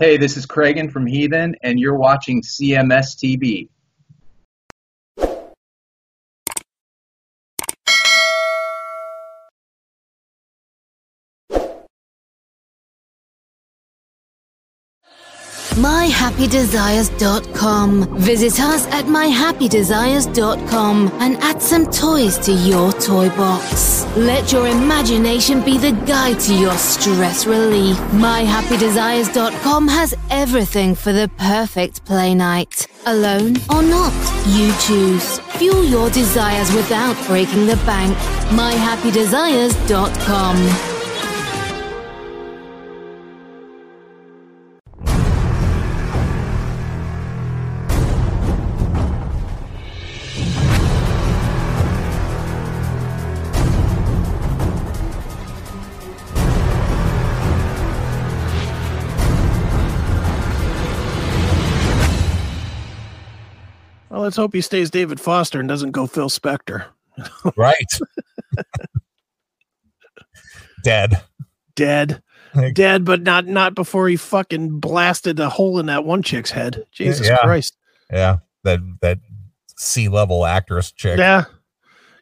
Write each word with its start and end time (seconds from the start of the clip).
Hey, 0.00 0.16
this 0.16 0.38
is 0.38 0.46
Kragen 0.46 0.90
from 0.90 1.04
Heathen, 1.04 1.56
and 1.60 1.78
you're 1.78 1.94
watching 1.94 2.40
CMS 2.40 3.14
TV. 3.22 3.68
myhappydesires.com. 15.80 18.18
Visit 18.18 18.60
us 18.60 18.86
at 18.88 19.06
myhappydesires.com 19.06 21.10
and 21.20 21.38
add 21.38 21.62
some 21.62 21.86
toys 21.86 22.36
to 22.38 22.52
your 22.52 22.92
toy 22.92 23.28
box. 23.30 24.04
Let 24.16 24.52
your 24.52 24.68
imagination 24.68 25.64
be 25.64 25.78
the 25.78 25.92
guide 26.06 26.38
to 26.40 26.54
your 26.54 26.76
stress 26.76 27.46
relief. 27.46 27.96
myhappydesires.com 27.96 29.88
has 29.88 30.14
everything 30.30 30.94
for 30.94 31.12
the 31.12 31.30
perfect 31.38 32.04
play 32.04 32.34
night. 32.34 32.86
Alone 33.06 33.56
or 33.70 33.82
not, 33.82 34.12
you 34.48 34.70
choose. 34.86 35.38
Fuel 35.58 35.82
your 35.84 36.10
desires 36.10 36.70
without 36.74 37.16
breaking 37.26 37.66
the 37.66 37.76
bank. 37.86 38.14
myhappydesires.com. 38.50 40.89
Well, 64.20 64.26
let's 64.26 64.36
hope 64.36 64.52
he 64.52 64.60
stays 64.60 64.90
David 64.90 65.18
Foster 65.18 65.60
and 65.60 65.66
doesn't 65.66 65.92
go 65.92 66.06
Phil 66.06 66.28
Spector. 66.28 66.84
right. 67.56 67.90
Dead. 70.84 71.22
Dead. 71.74 72.22
Dead, 72.74 73.06
but 73.06 73.22
not 73.22 73.46
not 73.46 73.74
before 73.74 74.08
he 74.10 74.16
fucking 74.16 74.78
blasted 74.78 75.40
a 75.40 75.48
hole 75.48 75.78
in 75.78 75.86
that 75.86 76.04
one 76.04 76.22
chick's 76.22 76.50
head. 76.50 76.84
Jesus 76.92 77.26
Yeah. 77.26 77.38
Christ. 77.38 77.78
Yeah. 78.12 78.40
That 78.64 78.80
that 79.00 79.20
sea 79.78 80.08
level 80.10 80.44
actress 80.44 80.92
chick. 80.92 81.16
Yeah. 81.18 81.44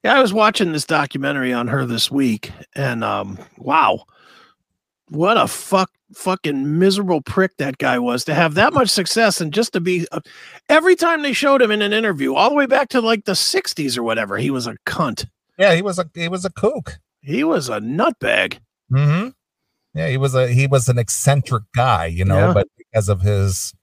Yeah, 0.04 0.14
I 0.18 0.22
was 0.22 0.32
watching 0.32 0.70
this 0.70 0.84
documentary 0.84 1.52
on 1.52 1.66
her 1.66 1.84
this 1.84 2.12
week, 2.12 2.52
and 2.76 3.02
um, 3.02 3.40
wow, 3.56 4.04
what 5.10 5.36
a 5.36 5.46
fuck 5.46 5.90
fucking 6.14 6.78
miserable 6.78 7.20
prick 7.20 7.56
that 7.58 7.76
guy 7.78 7.98
was 7.98 8.24
to 8.24 8.34
have 8.34 8.54
that 8.54 8.72
much 8.72 8.88
success 8.88 9.40
and 9.42 9.52
just 9.52 9.72
to 9.74 9.80
be 9.80 10.06
uh, 10.10 10.20
every 10.68 10.96
time 10.96 11.22
they 11.22 11.32
showed 11.34 11.60
him 11.60 11.70
in 11.70 11.82
an 11.82 11.92
interview, 11.92 12.34
all 12.34 12.48
the 12.50 12.56
way 12.56 12.66
back 12.66 12.88
to 12.90 13.00
like 13.00 13.24
the 13.26 13.32
60s 13.32 13.98
or 13.98 14.02
whatever, 14.02 14.38
he 14.38 14.50
was 14.50 14.66
a 14.66 14.76
cunt. 14.86 15.26
Yeah, 15.58 15.74
he 15.74 15.82
was 15.82 15.98
a 15.98 16.08
he 16.14 16.28
was 16.28 16.44
a 16.44 16.50
kook. 16.50 16.98
He 17.20 17.44
was 17.44 17.68
a 17.68 17.80
nutbag. 17.80 18.58
Mm-hmm. 18.92 19.28
Yeah, 19.94 20.08
he 20.08 20.16
was 20.16 20.34
a 20.34 20.48
he 20.48 20.66
was 20.66 20.88
an 20.88 20.98
eccentric 20.98 21.64
guy, 21.74 22.06
you 22.06 22.24
know, 22.24 22.48
Yeah. 22.48 22.52
but 22.54 22.68
because 22.76 23.08
of 23.08 23.20
his 23.22 23.74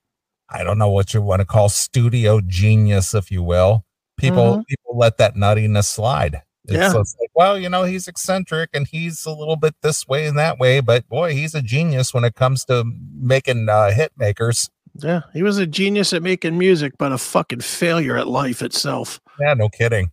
I 0.50 0.64
don't 0.64 0.78
know 0.78 0.90
what 0.90 1.14
you 1.14 1.22
want 1.22 1.42
to 1.42 1.46
call 1.46 1.70
studio 1.70 2.40
genius, 2.42 3.14
if 3.14 3.30
you 3.32 3.44
will, 3.44 3.84
people 4.18 4.58
Mhm. 4.60 4.66
people 4.68 4.98
let 4.98 5.18
that 5.18 5.36
nuttiness 5.36 5.86
slide. 5.86 6.42
Yeah. 6.74 6.90
so 6.92 7.00
it's 7.02 7.16
like, 7.20 7.30
well, 7.36 7.58
you 7.58 7.70
know, 7.70 7.84
he's 7.84 8.08
eccentric 8.08 8.70
and 8.74 8.88
he's 8.88 9.26
a 9.26 9.32
little 9.32 9.56
bit 9.56 9.76
this 9.82 10.08
way 10.08 10.26
and 10.28 10.38
that 10.38 10.58
way, 10.60 10.80
but 10.80 11.08
boy, 11.10 11.34
he's 11.34 11.54
a 11.56 11.62
genius 11.62 12.14
when 12.14 12.24
it 12.24 12.36
comes 12.36 12.66
to 12.66 12.84
making 13.14 13.70
uh, 13.70 13.92
hit 13.92 14.12
makers. 14.18 14.70
Yeah, 14.98 15.22
he 15.34 15.44
was 15.44 15.58
a 15.58 15.68
genius 15.68 16.14
at 16.14 16.24
making 16.24 16.58
music, 16.58 16.94
but 16.98 17.12
a 17.12 17.18
fucking 17.18 17.60
failure 17.62 18.18
at 18.18 18.28
life 18.28 18.62
itself. 18.62 19.20
Yeah, 19.40 19.54
no 19.54 19.68
kidding. 19.70 20.12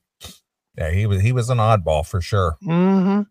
Yeah, 0.76 0.90
he 0.90 1.06
was 1.06 1.20
he 1.20 1.32
was 1.32 1.50
an 1.50 1.58
oddball 1.58 2.04
for 2.06 2.20
sure. 2.20 2.56
Mm-hmm. 2.64 3.22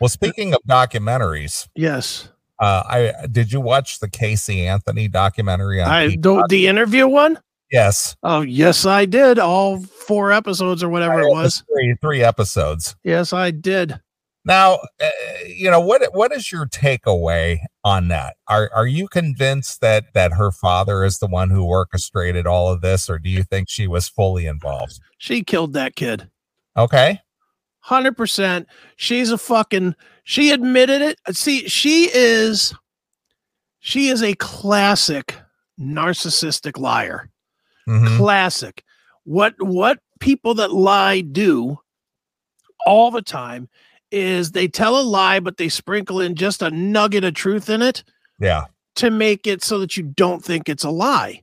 Well, 0.00 0.08
speaking 0.08 0.54
of 0.54 0.60
documentaries, 0.68 1.68
Yes. 1.74 2.28
uh, 2.58 2.82
I 2.86 3.26
did 3.30 3.52
you 3.52 3.60
watch 3.60 4.00
the 4.00 4.08
Casey 4.08 4.66
Anthony 4.66 5.08
documentary 5.08 5.82
on 5.82 5.90
I 5.90 6.06
Peacock? 6.08 6.22
don't 6.22 6.48
the 6.48 6.66
interview 6.68 7.06
one? 7.06 7.38
Yes, 7.70 8.16
Oh, 8.22 8.42
yes, 8.42 8.86
I 8.86 9.04
did. 9.04 9.38
All 9.38 9.84
four 10.06 10.32
episodes 10.32 10.82
or 10.82 10.88
whatever 10.88 11.20
it 11.20 11.30
was. 11.30 11.62
three 11.72 11.94
three 12.00 12.22
episodes. 12.22 12.96
Yes, 13.02 13.32
I 13.32 13.50
did. 13.50 14.00
Now, 14.46 14.74
uh, 15.00 15.08
you 15.46 15.70
know 15.70 15.80
what 15.80 16.02
what 16.14 16.30
is 16.32 16.52
your 16.52 16.66
takeaway 16.66 17.58
on 17.82 18.08
that? 18.08 18.36
Are 18.46 18.70
are 18.74 18.86
you 18.86 19.08
convinced 19.08 19.80
that 19.80 20.12
that 20.12 20.32
her 20.34 20.50
father 20.52 21.02
is 21.04 21.18
the 21.18 21.26
one 21.26 21.48
who 21.50 21.64
orchestrated 21.64 22.46
all 22.46 22.70
of 22.70 22.82
this, 22.82 23.08
or 23.08 23.18
do 23.18 23.30
you 23.30 23.42
think 23.42 23.68
she 23.70 23.86
was 23.86 24.06
fully 24.08 24.44
involved? 24.46 25.00
She 25.16 25.42
killed 25.42 25.72
that 25.72 25.96
kid. 25.96 26.28
Okay, 26.76 27.20
100%. 27.86 28.66
She's 28.96 29.30
a 29.30 29.38
fucking 29.38 29.94
she 30.24 30.50
admitted 30.50 31.00
it. 31.00 31.18
See, 31.34 31.66
she 31.68 32.10
is 32.12 32.74
she 33.80 34.08
is 34.08 34.22
a 34.22 34.34
classic 34.34 35.36
narcissistic 35.80 36.78
liar. 36.78 37.30
Mhm. 37.88 38.18
Classic. 38.18 38.83
What 39.24 39.54
what 39.58 39.98
people 40.20 40.54
that 40.54 40.72
lie 40.72 41.20
do 41.20 41.78
all 42.86 43.10
the 43.10 43.22
time 43.22 43.68
is 44.10 44.52
they 44.52 44.68
tell 44.68 45.00
a 45.00 45.02
lie 45.02 45.40
but 45.40 45.56
they 45.56 45.68
sprinkle 45.68 46.20
in 46.20 46.34
just 46.34 46.62
a 46.62 46.70
nugget 46.70 47.24
of 47.24 47.34
truth 47.34 47.68
in 47.68 47.82
it 47.82 48.04
yeah, 48.38 48.66
to 48.96 49.10
make 49.10 49.46
it 49.46 49.64
so 49.64 49.78
that 49.80 49.96
you 49.96 50.02
don't 50.02 50.44
think 50.44 50.68
it's 50.68 50.84
a 50.84 50.90
lie. 50.90 51.42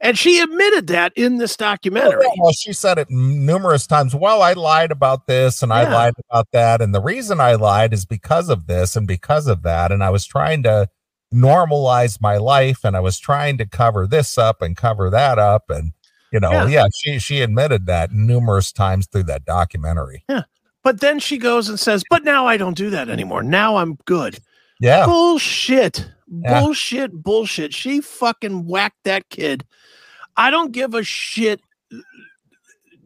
And 0.00 0.18
she 0.18 0.40
admitted 0.40 0.88
that 0.88 1.12
in 1.14 1.38
this 1.38 1.56
documentary. 1.56 2.26
Well, 2.36 2.52
she 2.52 2.72
said 2.72 2.98
it 2.98 3.08
numerous 3.08 3.86
times. 3.86 4.16
Well, 4.16 4.42
I 4.42 4.52
lied 4.52 4.90
about 4.90 5.28
this 5.28 5.62
and 5.62 5.72
I 5.72 5.88
lied 5.88 6.14
about 6.28 6.48
that. 6.52 6.82
And 6.82 6.92
the 6.92 7.00
reason 7.00 7.40
I 7.40 7.54
lied 7.54 7.92
is 7.92 8.04
because 8.04 8.48
of 8.48 8.66
this 8.66 8.96
and 8.96 9.06
because 9.06 9.46
of 9.46 9.62
that. 9.62 9.92
And 9.92 10.02
I 10.02 10.10
was 10.10 10.26
trying 10.26 10.64
to 10.64 10.88
normalize 11.32 12.20
my 12.20 12.36
life 12.36 12.84
and 12.84 12.96
I 12.96 13.00
was 13.00 13.20
trying 13.20 13.58
to 13.58 13.66
cover 13.66 14.08
this 14.08 14.36
up 14.36 14.60
and 14.60 14.76
cover 14.76 15.08
that 15.08 15.38
up. 15.38 15.70
And, 15.70 15.92
you 16.32 16.40
know, 16.40 16.50
Yeah. 16.50 16.66
yeah, 16.66 16.84
she, 16.94 17.18
she 17.18 17.40
admitted 17.42 17.86
that 17.86 18.12
numerous 18.12 18.72
times 18.72 19.06
through 19.06 19.24
that 19.24 19.44
documentary. 19.44 20.24
Yeah. 20.28 20.42
But 20.82 21.00
then 21.00 21.18
she 21.20 21.38
goes 21.38 21.68
and 21.68 21.78
says, 21.78 22.02
But 22.10 22.24
now 22.24 22.46
I 22.46 22.56
don't 22.56 22.76
do 22.76 22.90
that 22.90 23.08
anymore. 23.08 23.42
Now 23.42 23.76
I'm 23.76 23.96
good. 24.04 24.38
Yeah. 24.80 25.06
Bullshit. 25.06 26.10
Yeah. 26.28 26.60
Bullshit. 26.60 27.12
Bullshit. 27.12 27.72
She 27.72 28.00
fucking 28.00 28.66
whacked 28.66 29.04
that 29.04 29.28
kid. 29.28 29.64
I 30.36 30.50
don't 30.50 30.72
give 30.72 30.94
a 30.94 31.04
shit. 31.04 31.60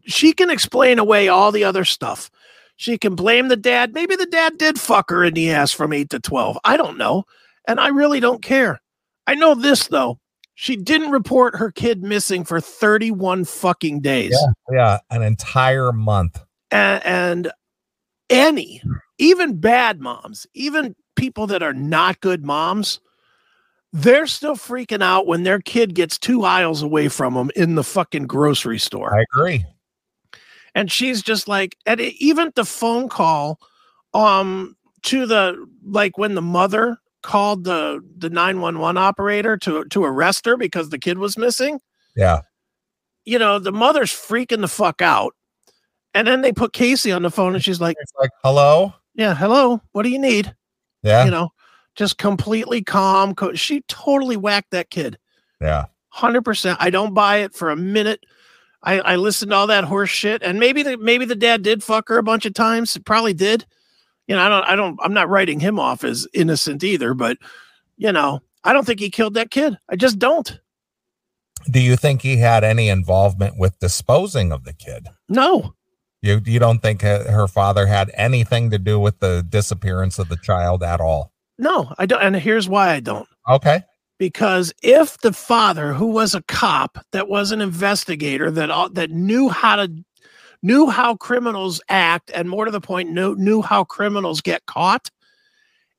She 0.06 0.32
can 0.32 0.50
explain 0.50 0.98
away 0.98 1.28
all 1.28 1.52
the 1.52 1.64
other 1.64 1.84
stuff. 1.84 2.30
She 2.76 2.96
can 2.96 3.14
blame 3.14 3.48
the 3.48 3.56
dad. 3.56 3.92
Maybe 3.94 4.16
the 4.16 4.26
dad 4.26 4.58
did 4.58 4.78
fuck 4.78 5.10
her 5.10 5.24
in 5.24 5.34
the 5.34 5.50
ass 5.50 5.72
from 5.72 5.92
8 5.92 6.10
to 6.10 6.20
12. 6.20 6.58
I 6.64 6.76
don't 6.76 6.98
know. 6.98 7.24
And 7.66 7.80
I 7.80 7.88
really 7.88 8.20
don't 8.20 8.42
care. 8.42 8.80
I 9.26 9.34
know 9.34 9.54
this, 9.54 9.88
though. 9.88 10.20
She 10.58 10.74
didn't 10.74 11.10
report 11.10 11.54
her 11.56 11.70
kid 11.70 12.02
missing 12.02 12.42
for 12.44 12.60
31 12.60 13.44
fucking 13.44 14.00
days. 14.00 14.32
Yeah. 14.72 14.74
Yeah. 14.76 14.98
An 15.16 15.22
entire 15.22 15.92
month. 15.92 16.42
and, 16.72 17.04
and 17.06 17.52
any 18.30 18.82
even 19.18 19.60
bad 19.60 20.00
moms 20.00 20.48
even 20.54 20.96
people 21.14 21.46
that 21.46 21.62
are 21.62 21.72
not 21.72 22.20
good 22.20 22.44
moms 22.44 22.98
they're 23.92 24.26
still 24.26 24.56
freaking 24.56 25.00
out 25.00 25.28
when 25.28 25.44
their 25.44 25.60
kid 25.60 25.94
gets 25.94 26.18
two 26.18 26.42
aisles 26.42 26.82
away 26.82 27.06
from 27.08 27.34
them 27.34 27.50
in 27.54 27.76
the 27.76 27.84
fucking 27.84 28.24
grocery 28.26 28.80
store 28.80 29.14
I 29.16 29.22
agree. 29.32 29.64
and 30.74 30.90
she's 30.90 31.22
just 31.22 31.46
like 31.46 31.76
and 31.86 32.00
it- 32.00 32.16
even 32.18 32.50
the 32.56 32.64
phone 32.64 33.08
call 33.08 33.60
um 34.12 34.76
to 35.02 35.24
the 35.26 35.64
like 35.84 36.18
when 36.18 36.34
the 36.34 36.42
mother 36.42 36.98
called 37.26 37.64
the 37.64 38.00
the 38.16 38.30
911 38.30 38.96
operator 38.96 39.56
to 39.58 39.84
to 39.86 40.04
arrest 40.04 40.46
her 40.46 40.56
because 40.56 40.88
the 40.88 40.98
kid 40.98 41.18
was 41.18 41.36
missing? 41.36 41.80
Yeah. 42.16 42.40
you 43.26 43.38
know 43.38 43.58
the 43.58 43.72
mother's 43.72 44.12
freaking 44.12 44.62
the 44.62 44.68
fuck 44.68 45.02
out. 45.02 45.34
And 46.14 46.26
then 46.26 46.40
they 46.40 46.52
put 46.52 46.72
casey 46.72 47.12
on 47.12 47.20
the 47.20 47.30
phone 47.30 47.54
and 47.54 47.62
she's 47.62 47.80
like 47.80 47.96
It's 48.00 48.12
like, 48.18 48.30
hello. 48.42 48.94
yeah 49.14 49.34
hello. 49.34 49.82
What 49.92 50.04
do 50.04 50.08
you 50.08 50.18
need? 50.18 50.54
Yeah. 51.02 51.24
you 51.26 51.30
know 51.30 51.50
just 51.94 52.18
completely 52.18 52.82
calm. 52.82 53.34
Co- 53.34 53.54
she 53.54 53.80
totally 53.88 54.36
whacked 54.36 54.70
that 54.70 54.90
kid. 54.90 55.18
Yeah. 55.60 55.86
100% 56.14 56.76
i 56.80 56.88
don't 56.90 57.12
buy 57.14 57.38
it 57.38 57.54
for 57.54 57.70
a 57.70 57.76
minute. 57.76 58.24
I 58.82 59.00
i 59.00 59.16
listened 59.16 59.50
to 59.50 59.56
all 59.56 59.66
that 59.66 59.84
horse 59.84 60.10
shit 60.10 60.42
and 60.42 60.58
maybe 60.60 60.82
the 60.82 60.96
maybe 60.96 61.24
the 61.26 61.34
dad 61.36 61.62
did 61.62 61.82
fuck 61.82 62.08
her 62.08 62.18
a 62.18 62.22
bunch 62.22 62.46
of 62.46 62.54
times. 62.54 62.96
Probably 63.04 63.34
did 63.34 63.66
you 64.26 64.34
know 64.36 64.42
i 64.42 64.48
don't 64.48 64.64
i 64.64 64.76
don't 64.76 64.98
i'm 65.02 65.14
not 65.14 65.28
writing 65.28 65.60
him 65.60 65.78
off 65.78 66.04
as 66.04 66.26
innocent 66.34 66.82
either 66.84 67.14
but 67.14 67.36
you 67.96 68.10
know 68.12 68.40
i 68.64 68.72
don't 68.72 68.84
think 68.84 69.00
he 69.00 69.10
killed 69.10 69.34
that 69.34 69.50
kid 69.50 69.76
i 69.88 69.96
just 69.96 70.18
don't 70.18 70.60
Do 71.70 71.80
you 71.80 71.96
think 71.96 72.22
he 72.22 72.36
had 72.36 72.62
any 72.64 72.88
involvement 72.88 73.58
with 73.58 73.78
disposing 73.80 74.52
of 74.52 74.64
the 74.64 74.72
kid? 74.72 75.08
no 75.28 75.74
You 76.22 76.40
you 76.44 76.58
don't 76.58 76.80
think 76.80 77.02
her 77.02 77.48
father 77.48 77.86
had 77.86 78.10
anything 78.14 78.70
to 78.70 78.78
do 78.78 78.98
with 78.98 79.20
the 79.20 79.44
disappearance 79.48 80.18
of 80.18 80.28
the 80.28 80.36
child 80.36 80.82
at 80.82 81.00
all? 81.00 81.32
no 81.58 81.92
i 81.98 82.06
don't 82.06 82.22
and 82.22 82.36
here's 82.36 82.68
why 82.68 82.90
i 82.92 83.00
don't 83.00 83.28
Okay. 83.48 83.82
because 84.18 84.72
if 84.82 85.18
the 85.20 85.32
father 85.32 85.92
who 85.94 86.06
was 86.06 86.34
a 86.34 86.42
cop 86.42 86.98
that 87.12 87.28
was 87.28 87.52
an 87.52 87.60
investigator 87.60 88.50
that 88.50 88.94
that 88.94 89.10
knew 89.10 89.48
how 89.48 89.76
to 89.76 89.88
knew 90.62 90.88
how 90.88 91.16
criminals 91.16 91.80
act 91.88 92.30
and 92.34 92.48
more 92.48 92.64
to 92.64 92.70
the 92.70 92.80
point 92.80 93.10
knew, 93.10 93.34
knew 93.36 93.62
how 93.62 93.84
criminals 93.84 94.40
get 94.40 94.66
caught. 94.66 95.10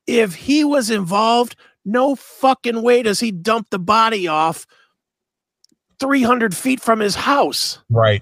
If 0.06 0.36
he 0.36 0.63
was 0.63 0.89
involved 0.89 1.56
no 1.86 2.15
fucking 2.15 2.81
way 2.81 3.01
does 3.01 3.19
he 3.19 3.31
dump 3.31 3.69
the 3.69 3.80
body 3.80 4.27
off 4.27 4.68
300 6.00 6.56
feet 6.56 6.81
from 6.81 7.00
his 7.00 7.15
house. 7.15 7.80
Right. 7.89 8.21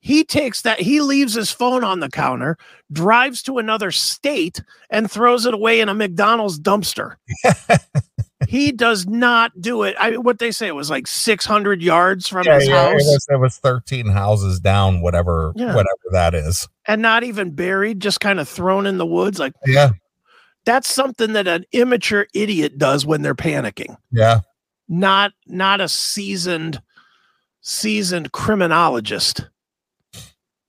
he 0.00 0.22
takes 0.24 0.60
that 0.62 0.78
he 0.80 1.00
leaves 1.00 1.34
his 1.34 1.50
phone 1.50 1.82
on 1.82 2.00
the 2.00 2.08
counter 2.08 2.56
drives 2.92 3.42
to 3.42 3.58
another 3.58 3.90
state 3.90 4.62
and 4.90 5.10
throws 5.10 5.46
it 5.46 5.54
away 5.54 5.80
in 5.80 5.88
a 5.88 5.94
mcdonald's 5.94 6.60
dumpster 6.60 7.16
he 8.56 8.72
does 8.72 9.06
not 9.06 9.52
do 9.60 9.82
it 9.82 9.94
i 9.98 10.16
what 10.16 10.38
they 10.38 10.50
say 10.50 10.66
it 10.66 10.74
was 10.74 10.88
like 10.90 11.06
600 11.06 11.82
yards 11.82 12.26
from 12.26 12.44
Yeah, 12.46 12.54
his 12.54 12.68
yeah, 12.68 12.86
it 12.88 12.92
house 12.92 13.04
was, 13.04 13.26
it 13.30 13.40
was 13.40 13.58
13 13.58 14.06
houses 14.08 14.60
down, 14.60 15.00
whatever, 15.02 15.52
Yeah. 15.56 15.74
whatever 15.74 16.00
that 16.12 16.34
is. 16.34 16.66
and 16.86 17.02
not 17.02 17.22
even 17.24 17.50
buried 17.50 18.00
just 18.00 18.20
kind 18.20 18.40
of 18.40 18.48
thrown 18.48 18.86
in 18.86 18.98
the 18.98 19.06
woods 19.06 19.38
like 19.38 19.52
Yeah. 19.66 19.90
that's 20.64 20.88
something 20.88 21.34
that 21.34 21.46
an 21.46 21.64
immature 21.72 22.26
idiot 22.34 22.78
does 22.78 23.04
when 23.04 23.22
they're 23.22 23.34
panicking 23.34 23.96
Yeah. 24.10 24.40
not 24.88 25.32
not 25.46 25.80
a 25.80 25.88
seasoned 25.88 26.80
seasoned 27.60 28.32
criminologist 28.32 29.48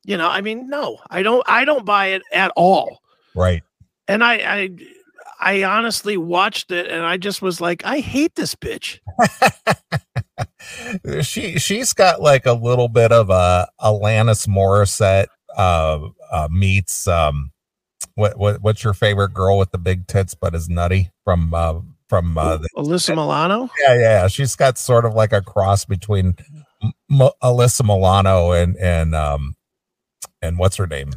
you 0.03 0.17
know 0.17 0.29
i 0.29 0.41
mean 0.41 0.67
no 0.69 0.97
i 1.09 1.21
don't 1.21 1.43
i 1.47 1.63
don't 1.63 1.85
buy 1.85 2.07
it 2.07 2.21
at 2.33 2.51
all 2.55 2.99
Right. 3.35 3.61
and 4.07 4.23
I, 4.23 4.33
I 4.35 4.69
I 5.39 5.63
honestly 5.63 6.17
watched 6.17 6.71
it 6.71 6.87
and 6.87 7.05
I 7.05 7.17
just 7.17 7.41
was 7.41 7.61
like, 7.61 7.85
I 7.85 7.99
hate 7.99 8.35
this 8.35 8.55
bitch. 8.55 8.99
she 11.23 11.57
she's 11.59 11.93
got 11.93 12.21
like 12.21 12.45
a 12.45 12.53
little 12.53 12.87
bit 12.89 13.11
of 13.11 13.29
a 13.29 13.67
Alanis 13.81 14.47
Morissette 14.47 15.27
uh, 15.55 15.99
uh 16.31 16.47
meets 16.51 17.07
um 17.07 17.51
what 18.15 18.37
what 18.37 18.61
what's 18.61 18.83
your 18.83 18.93
favorite 18.93 19.33
girl 19.33 19.57
with 19.57 19.71
the 19.71 19.77
big 19.77 20.07
tits 20.07 20.33
but 20.35 20.53
is 20.53 20.69
nutty 20.69 21.09
from 21.23 21.53
uh 21.53 21.79
from 22.09 22.37
uh 22.37 22.57
the, 22.57 22.69
Alyssa 22.75 23.15
Milano. 23.15 23.69
yeah 23.81 23.95
yeah 23.95 24.27
she's 24.27 24.55
got 24.55 24.77
sort 24.77 25.05
of 25.05 25.13
like 25.13 25.33
a 25.33 25.41
cross 25.41 25.85
between 25.85 26.35
M- 27.11 27.29
Alyssa 27.41 27.83
Milano 27.85 28.51
and 28.51 28.75
and 28.77 29.15
um 29.15 29.55
and 30.41 30.57
what's 30.59 30.75
her 30.77 30.87
name 30.87 31.11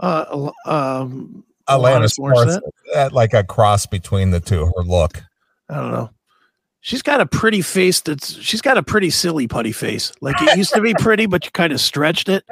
Uh, 0.00 0.24
Al- 0.30 0.54
um, 0.66 1.44
Alanis 1.68 2.18
Morissette? 2.18 2.60
Uh, 2.94 3.08
like 3.12 3.34
a 3.34 3.44
cross 3.44 3.86
between 3.86 4.30
the 4.30 4.40
two 4.40 4.64
her 4.66 4.82
look 4.84 5.22
I 5.68 5.74
don't 5.76 5.92
know. 5.92 6.10
She's 6.80 7.02
got 7.02 7.20
a 7.20 7.26
pretty 7.26 7.60
face. 7.60 8.00
That's 8.00 8.32
she's 8.40 8.62
got 8.62 8.78
a 8.78 8.82
pretty 8.82 9.10
silly 9.10 9.46
putty 9.48 9.72
face. 9.72 10.12
Like 10.22 10.40
it 10.40 10.56
used 10.56 10.72
to 10.74 10.80
be 10.80 10.94
pretty, 10.94 11.26
but 11.26 11.44
you 11.44 11.50
kind 11.50 11.72
of 11.72 11.80
stretched 11.80 12.28
it. 12.30 12.44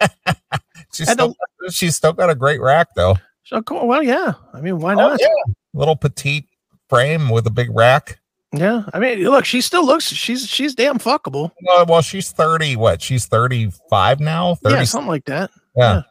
she's 0.94 1.10
still, 1.10 1.34
she's 1.70 1.96
still 1.96 2.12
got 2.12 2.30
a 2.30 2.34
great 2.34 2.60
rack 2.60 2.88
though 2.96 3.16
So, 3.44 3.60
cool. 3.62 3.86
well, 3.86 4.02
yeah. 4.02 4.34
I 4.54 4.60
mean, 4.60 4.78
why 4.78 4.92
Oh, 4.92 4.96
not? 4.96 5.20
yeah. 5.20 5.28
little 5.74 5.96
petite 5.96 6.46
frame 6.88 7.28
with 7.28 7.46
a 7.46 7.50
big 7.50 7.68
rack 7.70 8.18
yeah. 8.54 8.82
I 8.92 8.98
mean, 8.98 9.20
look, 9.24 9.46
she 9.46 9.62
still 9.62 9.86
looks. 9.86 10.04
She's 10.04 10.46
she's 10.46 10.74
damn 10.74 10.98
fuckable. 10.98 11.52
Well, 11.66 11.86
well, 11.86 12.02
she's 12.02 12.30
30. 12.32 12.76
What? 12.76 13.00
She's 13.00 13.24
35 13.24 14.20
now? 14.20 14.56
30. 14.56 14.74
Yeah, 14.76 14.84
something 14.84 15.08
like 15.08 15.24
that. 15.24 15.50
Yeah. 15.74 16.02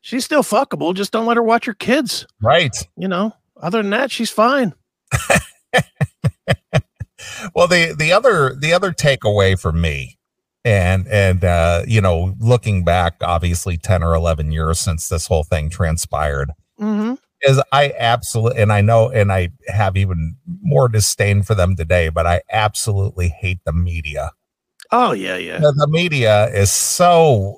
She's 0.00 0.24
still 0.24 0.42
fuckable. 0.42 0.94
Just 0.94 1.12
don't 1.12 1.26
let 1.26 1.36
her 1.36 1.42
watch 1.42 1.66
her 1.66 1.74
kids. 1.74 2.26
Right. 2.40 2.74
You 2.96 3.08
know. 3.08 3.32
Other 3.62 3.82
than 3.82 3.90
that, 3.90 4.10
she's 4.10 4.30
fine. 4.30 4.74
Well, 7.54 7.66
the 7.68 7.94
the 7.96 8.12
other 8.12 8.54
the 8.54 8.72
other 8.72 8.92
takeaway 8.92 9.58
for 9.60 9.72
me 9.72 10.18
and 10.64 11.06
and 11.08 11.44
uh 11.44 11.82
you 11.86 12.00
know, 12.00 12.34
looking 12.38 12.82
back 12.84 13.16
obviously 13.22 13.76
10 13.76 14.02
or 14.02 14.14
11 14.14 14.52
years 14.52 14.80
since 14.80 15.08
this 15.08 15.26
whole 15.26 15.44
thing 15.44 15.68
transpired 15.70 16.52
Mm-hmm. 16.80 17.14
is 17.42 17.60
I 17.72 17.92
absolutely 17.98 18.62
and 18.62 18.72
I 18.72 18.80
know 18.80 19.10
and 19.10 19.30
I 19.30 19.50
have 19.68 19.98
even 19.98 20.36
more 20.62 20.88
disdain 20.88 21.42
for 21.42 21.54
them 21.54 21.76
today, 21.76 22.08
but 22.08 22.26
I 22.26 22.40
absolutely 22.50 23.28
hate 23.28 23.58
the 23.66 23.72
media. 23.74 24.32
Oh 24.90 25.12
yeah, 25.12 25.36
yeah. 25.36 25.58
the, 25.58 25.72
the 25.72 25.88
media 25.88 26.48
is 26.48 26.70
so 26.72 27.56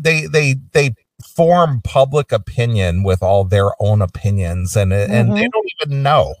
they 0.00 0.26
they 0.26 0.56
they 0.72 0.94
form 1.24 1.80
public 1.84 2.32
opinion 2.32 3.02
with 3.02 3.22
all 3.22 3.44
their 3.44 3.70
own 3.80 4.02
opinions 4.02 4.76
and 4.76 4.92
and 4.92 5.36
they 5.36 5.44
Mhm. 5.46 5.50
don't 5.52 5.68
even 5.80 6.02
know 6.02 6.34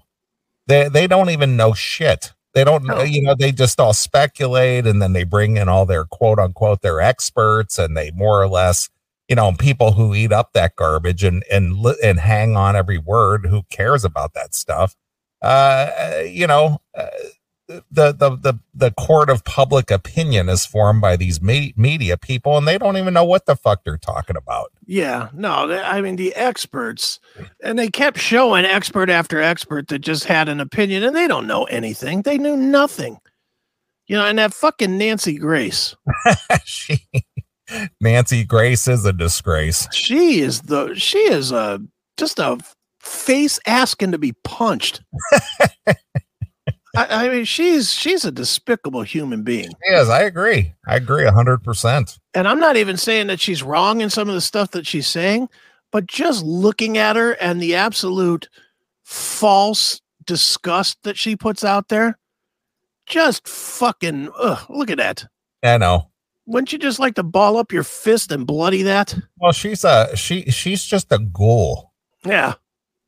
they 0.66 0.88
they 0.88 1.06
don't 1.06 1.30
even 1.30 1.56
know 1.56 1.72
shit 1.74 2.32
they 2.54 2.64
don't 2.64 2.84
No. 2.84 3.02
you 3.02 3.22
know 3.22 3.34
they 3.34 3.52
just 3.52 3.80
all 3.80 3.92
speculate 3.94 4.86
and 4.86 5.00
then 5.02 5.12
they 5.12 5.24
bring 5.24 5.56
in 5.56 5.68
all 5.68 5.86
their 5.86 6.04
quote 6.04 6.38
unquote 6.38 6.82
their 6.82 7.00
experts 7.00 7.78
and 7.78 7.96
they 7.96 8.10
more 8.12 8.42
or 8.42 8.48
less 8.48 8.88
you 9.28 9.36
know 9.36 9.52
people 9.52 9.92
who 9.92 10.14
eat 10.14 10.32
up 10.32 10.52
that 10.54 10.76
garbage 10.76 11.24
and 11.24 11.44
and 11.50 11.74
and 12.02 12.20
hang 12.20 12.56
on 12.56 12.76
every 12.76 12.98
word 12.98 13.46
who 13.46 13.62
cares 13.70 14.04
about 14.04 14.34
that 14.34 14.54
stuff 14.54 14.96
uh 15.42 15.90
you 16.26 16.46
know 16.46 16.80
uh, 16.96 17.06
the 17.90 18.12
the 18.12 18.36
the 18.36 18.58
the 18.74 18.90
court 18.92 19.30
of 19.30 19.44
public 19.44 19.90
opinion 19.90 20.48
is 20.48 20.66
formed 20.66 21.00
by 21.00 21.16
these 21.16 21.40
me- 21.40 21.72
media 21.76 22.16
people 22.16 22.56
and 22.56 22.66
they 22.66 22.78
don't 22.78 22.96
even 22.96 23.14
know 23.14 23.24
what 23.24 23.46
the 23.46 23.54
fuck 23.56 23.84
they're 23.84 23.96
talking 23.96 24.36
about 24.36 24.72
Yeah, 24.86 25.28
no, 25.32 25.70
I 25.72 26.00
mean 26.00 26.16
the 26.16 26.34
experts, 26.34 27.20
and 27.62 27.78
they 27.78 27.88
kept 27.88 28.18
showing 28.18 28.64
expert 28.64 29.08
after 29.08 29.40
expert 29.40 29.88
that 29.88 30.00
just 30.00 30.24
had 30.24 30.48
an 30.48 30.60
opinion, 30.60 31.04
and 31.04 31.14
they 31.14 31.28
don't 31.28 31.46
know 31.46 31.64
anything. 31.64 32.22
They 32.22 32.38
knew 32.38 32.56
nothing, 32.56 33.18
you 34.08 34.16
know. 34.16 34.26
And 34.26 34.38
that 34.38 34.52
fucking 34.52 34.98
Nancy 34.98 35.38
Grace, 35.38 35.94
she 36.64 37.06
Nancy 38.00 38.44
Grace 38.44 38.88
is 38.88 39.04
a 39.04 39.12
disgrace 39.12 39.86
she 39.92 40.40
is 40.40 40.62
the 40.62 40.94
she 40.94 41.18
is 41.18 41.52
a 41.52 41.80
just 42.16 42.40
a 42.40 42.58
face 43.00 43.58
asking 43.66 44.12
to 44.12 44.18
be 44.18 44.32
punched. 44.44 45.02
I, 46.96 47.26
I 47.26 47.28
mean, 47.28 47.44
she's 47.44 47.92
she's 47.92 48.24
a 48.24 48.32
despicable 48.32 49.02
human 49.02 49.42
being, 49.42 49.70
yes 49.88 50.08
i 50.08 50.22
agree. 50.22 50.74
I 50.88 50.96
agree 50.96 51.24
100% 51.24 52.18
and 52.34 52.48
I'm 52.48 52.58
not 52.60 52.76
even 52.76 52.96
saying 52.96 53.28
that 53.28 53.40
she's 53.40 53.62
wrong 53.62 54.00
in 54.00 54.10
some 54.10 54.28
of 54.28 54.34
the 54.34 54.40
stuff 54.40 54.72
that 54.72 54.86
she's 54.86 55.06
saying, 55.06 55.48
but 55.92 56.06
just 56.06 56.44
looking 56.44 56.98
at 56.98 57.16
her 57.16 57.32
and 57.32 57.60
the 57.60 57.74
absolute 57.74 58.48
false 59.04 60.00
disgust 60.24 60.98
that 61.02 61.16
she 61.16 61.34
puts 61.36 61.64
out 61.64 61.88
there, 61.88 62.18
just 63.06 63.46
fucking 63.48 64.30
ugh, 64.38 64.64
look 64.68 64.90
at 64.90 64.98
that. 64.98 65.26
i 65.62 65.76
know. 65.78 66.06
Wouldn't 66.46 66.72
you 66.72 66.78
just 66.78 66.98
like 66.98 67.14
to 67.14 67.22
ball 67.22 67.56
up 67.56 67.70
your 67.72 67.84
fist 67.84 68.32
and 68.32 68.46
bloody 68.46 68.82
that? 68.82 69.16
well 69.40 69.52
she's 69.52 69.84
a 69.84 70.16
she 70.16 70.42
she's 70.50 70.84
just 70.84 71.12
a 71.12 71.18
ghoul. 71.18 71.92
Yeah, 72.24 72.54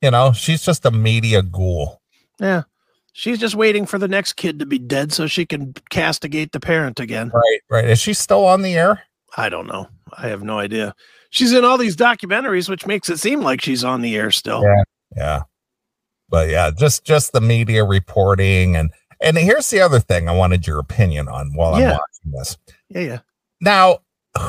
you 0.01 0.11
know 0.13 0.33
she's 0.33 0.63
just 0.65 0.85
a 0.87 0.91
media 0.93 1.43
ghoul. 1.43 2.01
Yeah. 2.41 2.63
She's 3.13 3.39
just 3.39 3.55
waiting 3.55 3.85
for 3.87 3.99
the 3.99 4.09
next 4.09 4.35
kid 4.35 4.59
to 4.59 4.67
be 4.67 4.79
dead 4.79 5.13
so 5.13 5.27
she 5.27 5.45
can 5.45 5.75
castigate 5.91 6.53
the 6.53 6.61
parent 6.61 6.99
again. 7.01 7.31
right 7.35 7.61
right 7.71 7.85
is 7.85 7.99
she 8.01 8.15
still 8.15 8.45
on 8.47 8.63
the 8.63 8.75
air 8.75 9.03
I 9.37 9.49
don't 9.49 9.67
know. 9.67 9.89
I 10.19 10.29
have 10.29 10.43
no 10.43 10.59
idea. 10.59 10.95
She's 11.31 11.53
in 11.53 11.65
all 11.65 11.79
these 11.79 11.97
documentaries, 11.97 12.69
which 12.69 12.87
makes 12.87 13.09
it 13.09 13.19
seem 13.19 13.41
like 13.41 13.63
she's 13.63 13.83
on 13.83 14.03
the 14.03 14.15
air 14.17 14.31
still. 14.31 14.63
Yeah. 14.63 14.83
yeah 15.17 15.43
but 16.29 16.49
yeah 16.49 16.71
just 16.71 17.05
just 17.05 17.33
the 17.33 17.41
media 17.41 17.85
reporting 17.85 18.75
and 18.77 18.91
and 19.21 19.37
here's 19.37 19.69
the 19.71 19.81
other 19.81 20.01
thing 20.01 20.29
i 20.29 20.33
wanted 20.33 20.67
your 20.67 20.79
opinion 20.79 21.29
on 21.29 21.53
while 21.55 21.75
i'm 21.75 21.83
watching 21.83 22.33
this 22.33 22.57
Yeah, 22.89 23.01
yeah. 23.01 23.19
Now, 23.61 23.99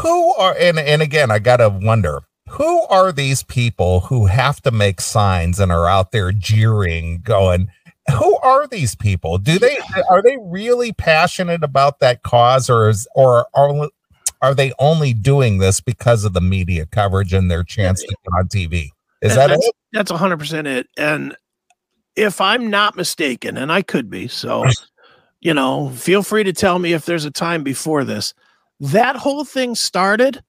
who 0.01 0.33
are 0.35 0.55
and 0.59 0.79
and 0.79 1.01
again, 1.01 1.29
I 1.29 1.39
gotta 1.39 1.69
wonder 1.69 2.21
who 2.49 2.81
are 2.87 3.11
these 3.11 3.43
people 3.43 3.99
who 4.01 4.25
have 4.25 4.61
to 4.61 4.71
make 4.71 4.99
signs 5.01 5.59
and 5.59 5.71
are 5.71 5.87
out 5.87 6.11
there 6.11 6.31
jeering, 6.31 7.21
going, 7.21 7.69
who 8.11 8.37
are 8.37 8.67
these 8.67 8.95
people? 8.95 9.37
Do 9.37 9.57
they 9.57 9.77
are 10.09 10.21
they 10.21 10.37
really 10.41 10.91
passionate 10.93 11.63
about 11.63 11.99
that 11.99 12.23
cause, 12.23 12.69
or 12.69 12.89
is 12.89 13.07
or 13.15 13.47
are 13.53 13.89
are 14.41 14.53
they 14.53 14.73
only 14.79 15.13
doing 15.13 15.59
this 15.59 15.79
because 15.79 16.25
of 16.25 16.33
the 16.33 16.41
media 16.41 16.85
coverage 16.85 17.33
and 17.33 17.49
their 17.49 17.63
chance 17.63 18.01
to 18.01 18.07
get 18.07 18.33
on 18.37 18.47
TV? 18.47 18.89
Is 19.21 19.35
that 19.35 19.47
that's, 19.47 19.65
it? 19.65 19.75
That's 19.93 20.11
hundred 20.11 20.37
percent 20.37 20.67
it. 20.67 20.87
And 20.97 21.35
if 22.15 22.41
I'm 22.41 22.69
not 22.69 22.97
mistaken, 22.97 23.57
and 23.57 23.71
I 23.71 23.81
could 23.81 24.09
be, 24.09 24.27
so 24.27 24.65
you 25.39 25.53
know, 25.53 25.89
feel 25.89 26.23
free 26.23 26.43
to 26.43 26.53
tell 26.53 26.79
me 26.79 26.93
if 26.93 27.05
there's 27.05 27.25
a 27.25 27.31
time 27.31 27.63
before 27.63 28.03
this. 28.03 28.33
That 28.79 29.15
whole 29.15 29.45
thing 29.45 29.75
started 29.75 30.43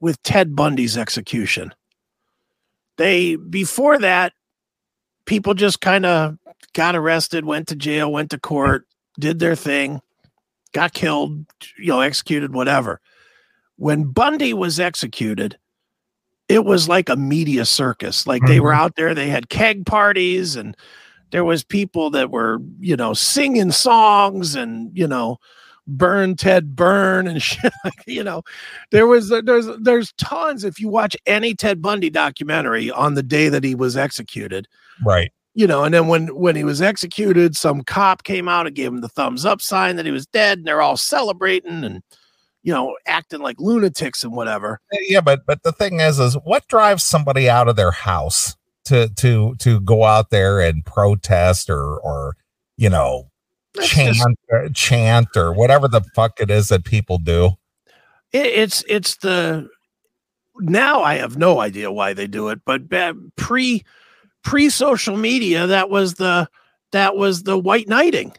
with 0.00 0.22
Ted 0.22 0.56
Bundy's 0.56 0.96
execution. 0.96 1.72
They 2.96 3.36
before 3.36 3.98
that, 3.98 4.32
people 5.24 5.54
just 5.54 5.80
kind 5.80 6.06
of 6.06 6.38
got 6.74 6.96
arrested, 6.96 7.44
went 7.44 7.68
to 7.68 7.76
jail, 7.76 8.12
went 8.12 8.30
to 8.30 8.38
court, 8.38 8.86
did 9.18 9.38
their 9.38 9.56
thing, 9.56 10.00
got 10.72 10.92
killed, 10.92 11.46
you 11.78 11.88
know, 11.88 12.00
executed, 12.00 12.52
whatever. 12.52 13.00
When 13.76 14.04
Bundy 14.04 14.54
was 14.54 14.80
executed, 14.80 15.58
it 16.48 16.64
was 16.64 16.88
like 16.88 17.08
a 17.08 17.16
media 17.16 17.64
circus. 17.64 18.26
Like 18.26 18.42
they 18.46 18.60
were 18.60 18.70
mm-hmm. 18.70 18.80
out 18.80 18.96
there, 18.96 19.14
they 19.14 19.28
had 19.28 19.48
keg 19.48 19.84
parties 19.84 20.56
and 20.56 20.76
there 21.32 21.44
was 21.44 21.64
people 21.64 22.10
that 22.10 22.30
were 22.30 22.58
you 22.78 22.96
know 22.96 23.12
singing 23.12 23.72
songs 23.72 24.54
and 24.54 24.96
you 24.96 25.08
know 25.08 25.38
burn 25.88 26.36
ted 26.36 26.74
burn 26.74 27.26
and 27.26 27.42
shit 27.42 27.72
like 27.84 28.02
you 28.06 28.22
know 28.22 28.42
there 28.92 29.06
was 29.06 29.28
there's 29.44 29.66
there's 29.80 30.12
tons 30.12 30.62
if 30.62 30.78
you 30.78 30.88
watch 30.88 31.16
any 31.26 31.52
ted 31.52 31.82
bundy 31.82 32.10
documentary 32.10 32.90
on 32.90 33.14
the 33.14 33.22
day 33.22 33.48
that 33.48 33.64
he 33.64 33.74
was 33.74 33.96
executed 33.96 34.68
Right. 35.04 35.32
You 35.56 35.66
know 35.66 35.82
and 35.84 35.94
then 35.94 36.06
when 36.06 36.28
when 36.36 36.54
he 36.54 36.62
was 36.64 36.82
executed 36.82 37.56
some 37.56 37.82
cop 37.82 38.22
came 38.24 38.46
out 38.46 38.66
and 38.66 38.76
gave 38.76 38.88
him 38.88 39.00
the 39.00 39.08
thumbs 39.08 39.44
up 39.46 39.60
sign 39.62 39.96
that 39.96 40.04
he 40.04 40.12
was 40.12 40.26
dead 40.26 40.58
and 40.58 40.66
they're 40.66 40.82
all 40.82 40.96
celebrating 40.98 41.82
and 41.82 42.02
you 42.62 42.72
know 42.72 42.94
acting 43.06 43.40
like 43.40 43.56
lunatics 43.58 44.22
and 44.22 44.34
whatever 44.34 44.78
uh, 44.92 44.98
Yeah, 45.00 45.22
but 45.22 45.46
but 45.46 45.62
the 45.62 45.72
thing 45.72 46.00
is, 46.00 46.18
is 46.20 46.34
what 46.44 46.68
drives 46.68 47.02
somebody 47.02 47.48
out 47.48 47.68
of 47.68 47.76
their 47.76 47.90
house 47.90 48.54
to 48.84 49.08
to 49.16 49.54
to 49.60 49.80
go 49.80 50.04
out 50.04 50.28
there 50.30 50.60
and 50.60 50.84
protest 50.84 51.70
or 51.70 51.98
or 52.00 52.36
you 52.76 52.90
know 52.90 53.30
That's 53.74 53.88
chant 53.88 54.16
just- 54.16 54.28
or 54.50 54.68
chant 54.74 55.28
or 55.36 55.52
whatever 55.54 55.88
the 55.88 56.02
fuck 56.14 56.38
it 56.38 56.50
is 56.50 56.68
that 56.68 56.84
people 56.84 57.16
do. 57.18 57.52
it, 58.32 58.46
it's 58.46 58.84
it's 58.88 59.16
the 59.16 59.68
now 60.60 61.00
I 61.02 61.14
have 61.14 61.36
no 61.38 61.60
idea 61.60 61.90
why 61.92 62.12
they 62.12 62.26
do 62.26 62.48
it, 62.50 62.60
but 62.66 62.82
pre 63.36 63.84
pre 64.46 64.70
social 64.70 65.16
media, 65.16 65.66
that 65.66 65.90
was 65.90 66.14
the 66.14 66.48
that 66.92 67.16
was 67.16 67.42
the 67.42 67.58
white 67.58 67.88
knighting. 67.88 68.32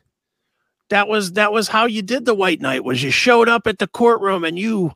That 0.89 1.09
was 1.09 1.33
that 1.33 1.51
was 1.51 1.67
how 1.67 1.85
you 1.85 2.01
did 2.01 2.25
the 2.25 2.33
white 2.33 2.61
knight 2.61 2.85
was 2.85 3.03
you 3.03 3.11
showed 3.11 3.49
up 3.49 3.67
at 3.67 3.77
the 3.77 3.87
courtroom 3.87 4.45
and 4.45 4.57
you 4.57 4.93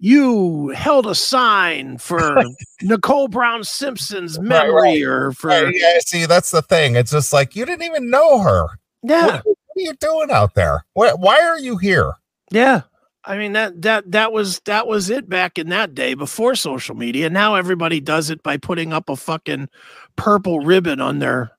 you 0.00 0.70
held 0.70 1.06
a 1.06 1.14
sign 1.14 1.96
for 1.96 2.42
Nicole 2.82 3.28
Brown 3.28 3.62
Simpson's 3.62 4.36
Right, 4.36 4.48
memory 4.48 5.04
or 5.04 5.30
for 5.30 5.48
Right, 5.48 5.72
yeah, 5.72 6.00
see, 6.04 6.26
that's 6.26 6.50
the 6.50 6.62
thing. 6.62 6.96
It's 6.96 7.12
just 7.12 7.32
like 7.32 7.54
you 7.54 7.64
didn't 7.64 7.84
even 7.84 8.10
know 8.10 8.40
her. 8.40 8.66
yeah 9.04 9.26
What, 9.26 9.46
what 9.46 9.56
are 9.76 9.80
you 9.80 9.94
doing 10.00 10.32
out 10.32 10.54
there? 10.56 10.84
Why, 10.94 11.12
why 11.12 11.38
are 11.38 11.58
you 11.60 11.76
here? 11.76 12.14
Yeah. 12.50 12.82
I 13.24 13.38
mean 13.38 13.52
that 13.52 13.80
that 13.82 14.10
that 14.10 14.32
was 14.32 14.58
that 14.64 14.88
was 14.88 15.08
it 15.08 15.28
back 15.28 15.56
in 15.56 15.68
that 15.68 15.94
day 15.94 16.14
before 16.14 16.56
social 16.56 16.96
media. 16.96 17.30
Now 17.30 17.54
everybody 17.54 18.00
does 18.00 18.30
it 18.30 18.42
by 18.42 18.56
putting 18.56 18.92
up 18.92 19.08
a 19.08 19.16
fucking 19.16 19.68
purple 20.16 20.60
ribbon 20.60 21.00
on 21.00 21.18
their 21.18 21.52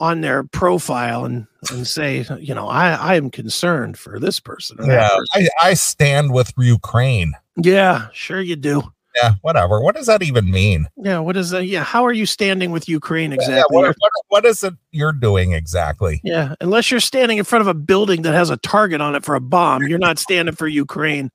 on 0.00 0.20
their 0.20 0.42
profile 0.44 1.24
and 1.24 1.46
and 1.70 1.86
say, 1.86 2.26
you 2.40 2.54
know, 2.54 2.68
I 2.68 2.90
I 2.92 3.14
am 3.14 3.30
concerned 3.30 3.98
for 3.98 4.18
this 4.18 4.40
person. 4.40 4.76
Yeah, 4.84 5.08
person. 5.08 5.48
I, 5.62 5.68
I 5.70 5.74
stand 5.74 6.32
with 6.32 6.52
Ukraine. 6.58 7.34
yeah, 7.56 8.08
sure 8.12 8.40
you 8.40 8.56
do. 8.56 8.82
Yeah, 9.22 9.34
whatever. 9.42 9.80
What 9.80 9.94
does 9.94 10.06
that 10.06 10.24
even 10.24 10.50
mean? 10.50 10.88
Yeah, 10.96 11.20
what 11.20 11.36
is 11.36 11.50
that? 11.50 11.66
Yeah, 11.66 11.84
how 11.84 12.04
are 12.04 12.12
you 12.12 12.26
standing 12.26 12.72
with 12.72 12.88
Ukraine 12.88 13.30
Yeah, 13.30 13.36
exactly? 13.36 13.76
what, 13.76 13.86
what, 14.00 14.12
what 14.28 14.44
is 14.44 14.64
it 14.64 14.74
you're 14.90 15.12
doing 15.12 15.52
exactly? 15.52 16.20
yeah, 16.24 16.56
unless 16.60 16.90
you're 16.90 16.98
standing 16.98 17.38
in 17.38 17.44
front 17.44 17.60
of 17.60 17.68
a 17.68 17.74
building 17.74 18.22
that 18.22 18.34
has 18.34 18.50
a 18.50 18.56
target 18.56 19.00
on 19.00 19.14
it 19.14 19.24
for 19.24 19.36
a 19.36 19.40
bomb, 19.40 19.84
you're 19.84 20.00
not 20.00 20.18
standing 20.18 20.54
for 20.56 20.66
Ukraine. 20.66 21.30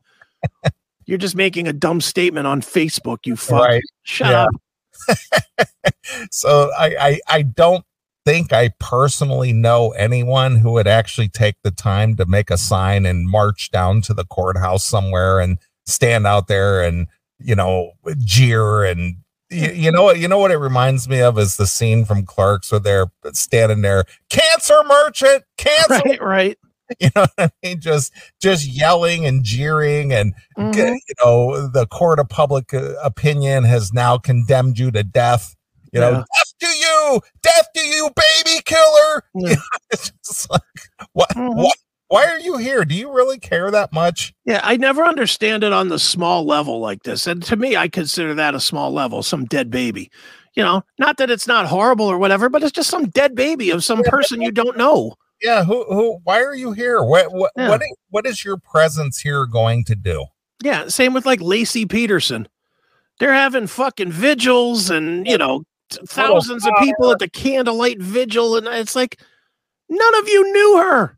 You're 1.05 1.17
just 1.17 1.35
making 1.35 1.67
a 1.67 1.73
dumb 1.73 2.01
statement 2.01 2.45
on 2.45 2.61
Facebook, 2.61 3.25
you 3.25 3.35
fuck. 3.35 3.63
Right. 3.65 3.81
Shut 4.03 4.29
Yeah. 4.29 4.43
up. 4.43 4.49
so 6.31 6.71
I, 6.77 6.95
I 6.99 7.19
I 7.27 7.41
don't 7.41 7.85
think 8.25 8.53
I 8.53 8.69
personally 8.79 9.53
know 9.53 9.91
anyone 9.91 10.57
who 10.57 10.71
would 10.73 10.87
actually 10.87 11.29
take 11.29 11.55
the 11.63 11.71
time 11.71 12.15
to 12.17 12.25
make 12.25 12.51
a 12.51 12.57
sign 12.57 13.05
and 13.05 13.27
march 13.27 13.71
down 13.71 14.01
to 14.01 14.13
the 14.13 14.25
courthouse 14.25 14.83
somewhere 14.83 15.39
and 15.39 15.57
stand 15.85 16.27
out 16.27 16.47
there 16.47 16.83
and 16.83 17.07
you 17.39 17.55
know 17.55 17.93
jeer 18.19 18.83
and 18.83 19.17
you, 19.49 19.69
you 19.69 19.91
know 19.91 20.03
what 20.03 20.19
you 20.19 20.27
know 20.27 20.37
what 20.37 20.51
it 20.51 20.57
reminds 20.57 21.09
me 21.09 21.21
of 21.21 21.39
is 21.39 21.55
the 21.57 21.65
scene 21.65 22.05
from 22.05 22.25
Clerks 22.25 22.71
where 22.71 22.79
they're 22.79 23.07
standing 23.33 23.81
there 23.81 24.05
cancer 24.29 24.83
merchant! 24.87 25.43
Cancer 25.57 26.01
Right, 26.05 26.21
right. 26.21 26.57
you 26.99 27.09
know 27.15 27.21
what 27.21 27.31
I 27.37 27.49
mean 27.67 27.79
just 27.81 28.11
just 28.41 28.65
yelling 28.67 29.25
and 29.25 29.43
jeering 29.43 30.11
and 30.13 30.33
Mhm. 30.57 30.75
you 31.07 31.15
know 31.23 31.67
the 31.67 31.85
court 31.87 32.19
of 32.19 32.29
public 32.29 32.73
uh, 32.73 32.93
opinion 33.03 33.63
has 33.63 33.93
now 33.93 34.17
condemned 34.17 34.79
you 34.79 34.91
to 34.91 35.03
death 35.03 35.55
you 35.93 35.99
know 35.99 36.09
Yeah. 36.11 36.17
death 36.17 36.53
to 36.61 36.67
you 36.77 37.21
death 37.41 37.67
to 37.75 37.81
you 37.81 38.09
baby 38.15 38.61
killer 38.65 39.23
Yeah. 39.35 39.55
it's 39.91 40.11
just 40.25 40.49
like 40.49 40.61
what, 41.13 41.29
Mhm. 41.35 41.55
what 41.55 41.75
why 42.07 42.25
are 42.25 42.39
you 42.39 42.57
here 42.57 42.85
do 42.85 42.95
you 42.95 43.13
really 43.13 43.37
care 43.37 43.69
that 43.69 43.93
much 43.93 44.33
Yeah, 44.45 44.61
I 44.63 44.77
never 44.77 45.03
understand 45.05 45.63
it 45.63 45.71
on 45.73 45.89
the 45.89 45.99
small 45.99 46.43
level 46.43 46.79
like 46.79 47.03
this. 47.03 47.27
And 47.27 47.43
to 47.43 47.55
me, 47.55 47.75
I 47.77 47.87
consider 47.87 48.33
that 48.33 48.55
a 48.55 48.59
small 48.59 48.91
level, 48.91 49.21
some 49.21 49.45
dead 49.45 49.69
baby. 49.69 50.09
You 50.55 50.63
know, 50.63 50.83
not 50.97 51.17
that 51.17 51.29
it's 51.29 51.45
not 51.45 51.67
horrible 51.67 52.07
or 52.07 52.17
whatever, 52.17 52.49
but 52.49 52.63
it's 52.63 52.71
just 52.71 52.89
some 52.89 53.09
dead 53.09 53.35
baby 53.35 53.69
of 53.69 53.83
some 53.83 54.01
person 54.05 54.41
you 54.41 54.51
don't 54.51 54.75
know. 54.75 55.13
Yeah 55.41 55.63
who 55.63 55.85
who 55.85 56.19
why 56.23 56.41
are 56.41 56.55
you 56.55 56.71
here 56.73 57.03
what 57.03 57.31
what 57.31 57.51
Yeah. 57.57 57.69
what 57.69 57.81
what 58.09 58.25
is 58.25 58.43
your 58.43 58.57
presence 58.57 59.19
here 59.19 59.45
going 59.45 59.85
to 59.85 59.95
do 59.95 60.25
Yeah, 60.63 60.87
same 60.87 61.13
with 61.13 61.25
like 61.25 61.39
Laci 61.39 61.89
Peterson. 61.89 62.47
They're 63.19 63.33
having 63.33 63.67
fucking 63.67 64.11
vigils 64.13 64.89
and, 64.89 65.27
you 65.27 65.37
know, 65.37 65.63
thousands 66.07 66.65
of 66.65 66.73
people 66.79 67.11
at 67.11 67.19
the 67.19 67.29
candlelight 67.29 68.01
vigil. 68.01 68.55
And 68.55 68.65
it's 68.67 68.95
like, 68.95 69.19
none 69.89 70.15
of 70.15 70.27
you 70.29 70.53
knew 70.53 70.77
her. 70.77 71.17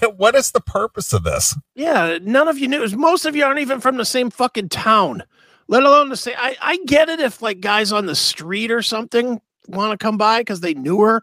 what 0.16 0.34
is 0.34 0.50
the 0.50 0.60
purpose 0.60 1.12
of 1.12 1.24
this 1.24 1.54
Yeah, 1.74 2.18
none 2.22 2.48
of 2.48 2.58
you 2.58 2.68
knew. 2.68 2.86
Most 2.96 3.24
of 3.24 3.34
you 3.34 3.44
aren't 3.44 3.60
even 3.60 3.80
from 3.80 3.96
the 3.96 4.04
same 4.04 4.30
fucking 4.30 4.68
town, 4.68 5.22
let 5.68 5.84
alone 5.84 6.10
the 6.10 6.16
same. 6.16 6.34
I, 6.36 6.56
I 6.60 6.78
get 6.86 7.08
it 7.08 7.20
if 7.20 7.40
like 7.40 7.60
guys 7.60 7.92
on 7.92 8.06
the 8.06 8.14
street 8.16 8.70
or 8.70 8.82
something 8.82 9.40
want 9.68 9.98
to 9.98 10.02
come 10.02 10.18
by 10.18 10.40
because 10.40 10.60
they 10.60 10.74
knew 10.74 11.00
her. 11.00 11.22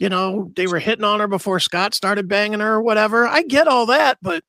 You 0.00 0.08
know, 0.08 0.50
they 0.56 0.66
were 0.66 0.80
hitting 0.80 1.04
on 1.04 1.20
her 1.20 1.28
before 1.28 1.60
Scott 1.60 1.94
started 1.94 2.26
banging 2.26 2.60
her 2.60 2.74
or 2.74 2.82
whatever. 2.82 3.28
I 3.28 3.42
get 3.42 3.68
all 3.68 3.86
that, 3.86 4.18
but 4.20 4.42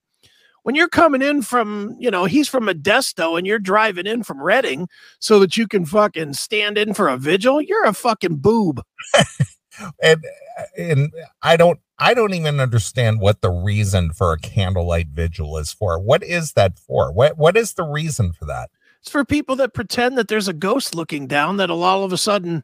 when 0.63 0.75
you're 0.75 0.87
coming 0.87 1.21
in 1.21 1.41
from, 1.41 1.95
you 1.99 2.09
know, 2.09 2.25
he's 2.25 2.47
from 2.47 2.65
Modesto 2.65 3.37
and 3.37 3.45
you're 3.45 3.59
driving 3.59 4.05
in 4.05 4.23
from 4.23 4.41
Reading 4.41 4.87
so 5.19 5.39
that 5.39 5.57
you 5.57 5.67
can 5.67 5.85
fucking 5.85 6.33
stand 6.33 6.77
in 6.77 6.93
for 6.93 7.09
a 7.09 7.17
vigil, 7.17 7.61
you're 7.61 7.85
a 7.85 7.93
fucking 7.93 8.37
boob. 8.37 8.81
and 10.01 10.23
uh, 10.57 10.63
and 10.77 11.11
I 11.41 11.57
don't 11.57 11.79
I 11.99 12.13
don't 12.13 12.33
even 12.33 12.59
understand 12.59 13.19
what 13.19 13.41
the 13.41 13.51
reason 13.51 14.11
for 14.11 14.33
a 14.33 14.39
candlelight 14.39 15.07
vigil 15.07 15.57
is 15.57 15.73
for. 15.73 15.99
What 15.99 16.23
is 16.23 16.53
that 16.53 16.79
for? 16.79 17.11
What 17.11 17.37
what 17.37 17.57
is 17.57 17.73
the 17.73 17.83
reason 17.83 18.31
for 18.33 18.45
that? 18.45 18.69
It's 19.01 19.09
for 19.09 19.25
people 19.25 19.55
that 19.57 19.73
pretend 19.73 20.17
that 20.17 20.27
there's 20.27 20.47
a 20.47 20.53
ghost 20.53 20.95
looking 20.95 21.27
down 21.27 21.57
that'll 21.57 21.83
all 21.83 22.03
of 22.03 22.13
a 22.13 22.17
sudden 22.17 22.63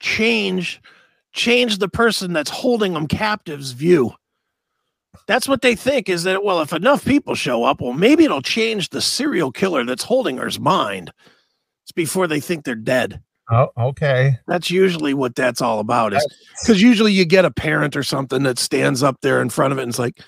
change 0.00 0.80
change 1.32 1.78
the 1.78 1.88
person 1.88 2.32
that's 2.32 2.50
holding 2.50 2.94
them 2.94 3.06
captive's 3.06 3.72
view. 3.72 4.12
That's 5.26 5.48
what 5.48 5.62
they 5.62 5.74
think 5.74 6.08
is 6.08 6.24
that 6.24 6.44
well, 6.44 6.60
if 6.60 6.72
enough 6.72 7.04
people 7.04 7.34
show 7.34 7.64
up, 7.64 7.80
well, 7.80 7.92
maybe 7.92 8.24
it'll 8.24 8.42
change 8.42 8.90
the 8.90 9.00
serial 9.00 9.52
killer 9.52 9.84
that's 9.84 10.04
holding 10.04 10.38
her's 10.38 10.60
mind. 10.60 11.12
It's 11.84 11.92
before 11.92 12.26
they 12.26 12.40
think 12.40 12.64
they're 12.64 12.74
dead. 12.74 13.20
Oh, 13.50 13.68
okay. 13.78 14.38
That's 14.46 14.70
usually 14.70 15.14
what 15.14 15.34
that's 15.34 15.62
all 15.62 15.80
about. 15.80 16.12
Is 16.12 16.26
because 16.62 16.82
usually 16.82 17.12
you 17.12 17.24
get 17.24 17.46
a 17.46 17.50
parent 17.50 17.96
or 17.96 18.02
something 18.02 18.42
that 18.42 18.58
stands 18.58 19.02
up 19.02 19.20
there 19.22 19.40
in 19.40 19.48
front 19.48 19.72
of 19.72 19.78
it 19.78 19.82
and 19.82 19.90
it's 19.90 19.98
like, 19.98 20.20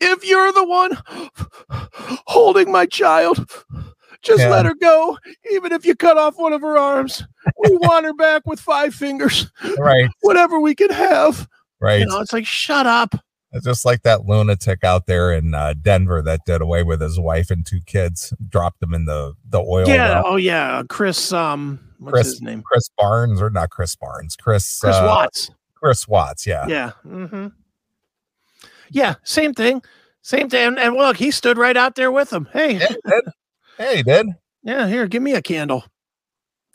if 0.00 0.24
you're 0.26 0.52
the 0.52 0.64
one 0.64 0.98
holding 2.26 2.70
my 2.70 2.86
child, 2.86 3.48
just 4.26 4.40
Yeah. 4.40 4.50
let 4.50 4.66
her 4.66 4.74
go. 4.74 5.16
Even 5.52 5.72
if 5.72 5.86
you 5.86 5.94
cut 5.94 6.18
off 6.18 6.36
one 6.36 6.52
of 6.52 6.60
her 6.62 6.76
arms, 6.76 7.22
we 7.62 7.76
want 7.76 8.04
her 8.04 8.14
back 8.14 8.42
with 8.46 8.60
five 8.60 8.94
fingers, 8.94 9.50
Right, 9.78 10.10
whatever 10.22 10.60
we 10.60 10.74
can 10.74 10.90
have. 10.90 11.48
right. 11.80 12.00
You 12.00 12.06
know, 12.06 12.20
it's 12.20 12.32
like, 12.32 12.46
shut 12.46 12.86
up. 12.86 13.14
It's 13.52 13.64
just 13.64 13.84
like 13.86 14.02
that 14.02 14.26
lunatic 14.26 14.84
out 14.84 15.06
there 15.06 15.32
in 15.32 15.54
uh, 15.54 15.72
Denver 15.80 16.20
that 16.22 16.40
did 16.44 16.60
away 16.60 16.82
with 16.82 17.00
his 17.00 17.18
wife 17.18 17.50
and 17.50 17.64
two 17.64 17.80
kids, 17.86 18.34
dropped 18.48 18.80
them 18.80 18.92
in 18.92 19.06
the 19.06 19.34
the 19.48 19.60
oil. 19.60 19.88
yeah. 19.88 20.14
well. 20.20 20.32
Oh, 20.32 20.36
yeah. 20.36 20.82
Chris, 20.90 21.32
um, 21.32 21.78
what's 21.98 22.12
Chris- 22.12 22.26
his 22.32 22.42
name? 22.42 22.62
Chris 22.62 22.90
Barnes 22.98 23.40
or 23.40 23.48
not 23.48 23.70
Chris 23.70 23.96
Barnes, 23.96 24.36
Chris 24.36 24.80
Chris 24.80 24.96
uh, 24.96 25.04
Watts. 25.06 25.50
Chris 25.74 26.06
Watts. 26.08 26.46
Yeah. 26.46 26.66
Yeah. 26.66 26.90
hmm 27.02 27.46
Yeah. 28.90 29.14
Same 29.24 29.54
thing. 29.54 29.82
Same 30.22 30.50
thing. 30.50 30.66
And, 30.66 30.78
and 30.78 30.96
look, 30.96 31.16
he 31.16 31.30
stood 31.30 31.56
right 31.56 31.76
out 31.76 31.94
there 31.94 32.10
with 32.10 32.32
him. 32.32 32.48
Hey, 32.52 32.74
Yeah, 32.74 32.88
he 32.88 32.96
did. 33.08 33.24
Hey, 33.76 34.02
Dad. 34.02 34.26
Yeah, 34.62 34.88
here, 34.88 35.06
give 35.06 35.22
me 35.22 35.34
a 35.34 35.42
candle. 35.42 35.84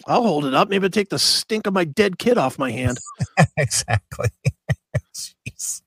I'll 0.08 0.24
hold 0.24 0.46
it 0.46 0.54
up. 0.54 0.70
Maybe 0.70 0.90
take 0.90 1.10
the 1.10 1.20
stink 1.20 1.68
of 1.68 1.74
my 1.74 1.84
dead 1.84 2.18
kid 2.18 2.38
off 2.38 2.58
my 2.58 2.72
hand. 2.72 2.98
exactly. 3.58 4.30
Jeez. 5.14 5.82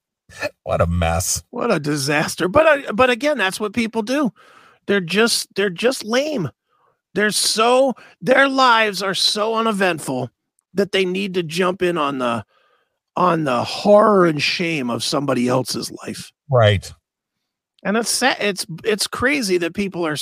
What 0.62 0.80
a 0.80 0.87
mess. 0.87 1.42
What 1.50 1.73
a 1.73 1.80
disaster. 1.80 2.49
But 2.49 2.66
uh, 2.66 2.92
but 2.92 3.11
again, 3.11 3.38
that's 3.38 3.59
what 3.59 3.73
people 3.73 4.02
do. 4.02 4.33
They're 4.87 5.00
just 5.00 5.49
they're 5.54 5.71
just 5.71 6.04
lame. 6.04 6.50
They're 7.14 7.30
so 7.30 7.94
their 8.21 8.49
lives 8.49 9.02
are 9.02 9.14
so 9.14 9.54
uneventful 9.54 10.30
that 10.75 10.92
they 10.92 11.04
need 11.04 11.35
to 11.35 11.42
jump 11.42 11.83
in 11.83 11.97
on 11.97 12.18
the 12.18 12.44
on 13.16 13.44
the 13.44 13.62
horror 13.62 14.26
and 14.26 14.42
shame 14.42 14.90
of 14.90 15.04
somebody 15.04 15.49
else's 15.49 15.90
life. 16.04 16.33
Right. 16.50 16.92
And 17.85 17.97
it's 17.97 18.11
sad. 18.11 18.37
It's 18.41 18.67
it's 18.83 19.07
crazy 19.07 19.59
that 19.59 19.75
people 19.75 20.07
are. 20.07 20.17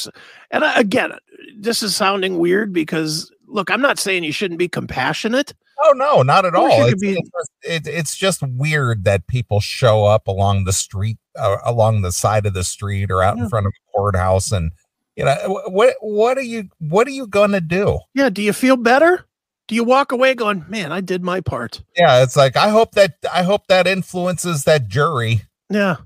And 0.50 0.64
I, 0.64 0.80
again, 0.80 1.12
this 1.56 1.82
is 1.82 1.94
sounding 1.94 2.38
weird 2.38 2.72
because 2.72 3.30
look, 3.46 3.70
I'm 3.70 3.80
not 3.80 3.98
saying 3.98 4.24
you 4.24 4.32
shouldn't 4.32 4.58
be 4.58 4.68
compassionate. 4.68 5.54
Oh 5.84 5.92
no, 5.96 6.22
not 6.22 6.44
at 6.44 6.54
all. 6.54 6.86
It's, 6.86 7.00
be- 7.00 7.12
it's 7.12 7.30
just, 7.30 7.50
it, 7.62 7.86
it's 7.92 8.16
just 8.16 8.42
weird 8.42 9.04
that 9.04 9.26
people 9.26 9.60
show 9.60 10.04
up 10.04 10.26
along 10.28 10.64
the 10.64 10.72
street, 10.72 11.18
uh, 11.36 11.56
along 11.64 12.02
the 12.02 12.12
side 12.12 12.46
of 12.46 12.54
the 12.54 12.64
street, 12.64 13.10
or 13.10 13.22
out 13.22 13.36
Yeah. 13.36 13.44
in 13.44 13.48
front 13.48 13.66
of 13.66 13.72
a 13.72 13.92
courthouse, 13.96 14.52
and 14.52 14.70
you 15.16 15.24
know 15.24 15.36
what? 15.68 15.96
What 16.00 16.38
are 16.38 16.42
you? 16.42 16.68
What 16.78 17.06
are 17.06 17.10
you 17.10 17.26
gonna 17.26 17.60
do? 17.60 17.98
Yeah. 18.14 18.30
Do 18.30 18.42
you 18.42 18.52
feel 18.52 18.76
better? 18.76 19.24
Do 19.68 19.74
you 19.76 19.84
walk 19.84 20.12
away 20.12 20.34
going, 20.34 20.64
man, 20.68 20.92
I 20.92 21.00
did 21.00 21.22
my 21.22 21.40
part? 21.40 21.82
Yeah, 21.96 22.22
it's 22.22 22.36
like 22.36 22.56
I 22.56 22.68
hope 22.68 22.92
that 22.92 23.16
I 23.32 23.42
hope 23.42 23.66
that 23.68 23.86
influences 23.86 24.64
that 24.64 24.88
jury. 24.88 25.42
Yeah. 25.70 25.96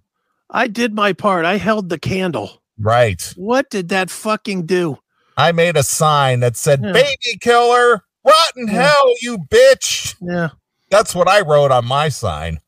I 0.50 0.68
did 0.68 0.94
my 0.94 1.12
part. 1.12 1.44
I 1.44 1.56
held 1.56 1.88
the 1.88 1.98
candle. 1.98 2.62
Right. 2.78 3.32
What 3.36 3.70
did 3.70 3.88
that 3.88 4.10
fucking 4.10 4.66
do? 4.66 4.98
I 5.36 5.52
made 5.52 5.76
a 5.76 5.82
sign 5.82 6.40
that 6.40 6.56
said 6.56 6.80
Yeah. 6.82 6.92
"Baby 6.92 7.38
killer, 7.40 8.04
rotten 8.24 8.68
Yeah. 8.68 8.88
hell, 8.88 9.14
you 9.20 9.38
bitch." 9.38 10.14
Yeah. 10.20 10.50
That's 10.90 11.14
what 11.14 11.28
I 11.28 11.40
wrote 11.40 11.72
on 11.72 11.84
my 11.86 12.08
sign. 12.08 12.60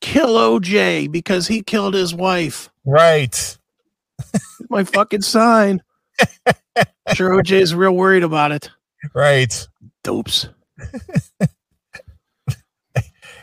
Kill 0.00 0.36
OJ 0.36 1.06
because 1.08 1.46
he 1.48 1.62
killed 1.62 1.92
his 1.94 2.14
wife. 2.14 2.70
Right. 2.86 3.58
My 4.70 4.82
fucking 4.84 5.20
sign. 5.22 5.82
sure, 7.14 7.30
OJ 7.36 7.60
is 7.60 7.74
real 7.74 7.92
worried 7.94 8.22
about 8.22 8.50
it. 8.52 8.70
Right. 9.14 9.66
Dopes. 10.02 10.48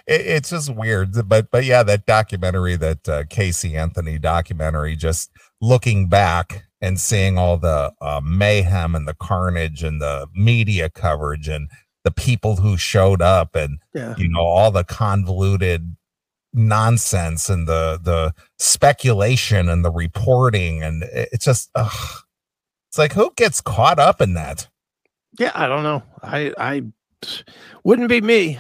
it, 0.08 0.22
it's 0.22 0.50
just 0.50 0.74
weird 0.74 1.28
but 1.28 1.52
but 1.52 1.64
yeah 1.66 1.84
that 1.84 2.06
documentary 2.06 2.76
that 2.76 3.08
uh, 3.10 3.24
casey 3.30 3.76
anthony 3.76 4.18
documentary 4.18 4.96
just 4.96 5.32
looking 5.62 6.08
back 6.10 6.64
and 6.82 7.00
seeing 7.00 7.38
all 7.38 7.58
the 7.58 7.92
uh, 8.02 8.22
mayhem 8.24 8.96
and 8.96 9.08
the 9.08 9.16
carnage 9.16 9.84
and 9.84 10.02
the 10.02 10.28
media 10.36 10.90
coverage 10.90 11.48
and 11.48 11.70
the 12.04 12.12
people 12.12 12.56
who 12.58 12.78
showed 12.78 13.22
up 13.22 13.56
and 13.56 13.80
Yeah. 13.94 14.16
you 14.18 14.30
know 14.30 14.42
all 14.46 14.72
the 14.72 14.84
convoluted 14.84 15.96
nonsense 16.54 17.50
and 17.50 17.68
the 17.68 18.00
the 18.02 18.34
speculation 18.58 19.70
and 19.70 19.84
the 19.84 19.92
reporting 19.92 20.82
and 20.82 21.04
it- 21.04 21.30
it's 21.34 21.46
just 21.46 21.70
ugh. 21.76 22.22
it's 22.90 22.98
like 22.98 23.14
who 23.14 23.32
gets 23.36 23.62
caught 23.62 24.00
up 24.00 24.22
in 24.22 24.34
that 24.36 24.68
Yeah, 25.38 25.52
I 25.54 25.68
don't 25.68 25.84
know. 25.84 26.02
I 26.24 26.54
I 26.58 26.82
wouldn't 27.84 28.10
be 28.10 28.22
me. 28.22 28.60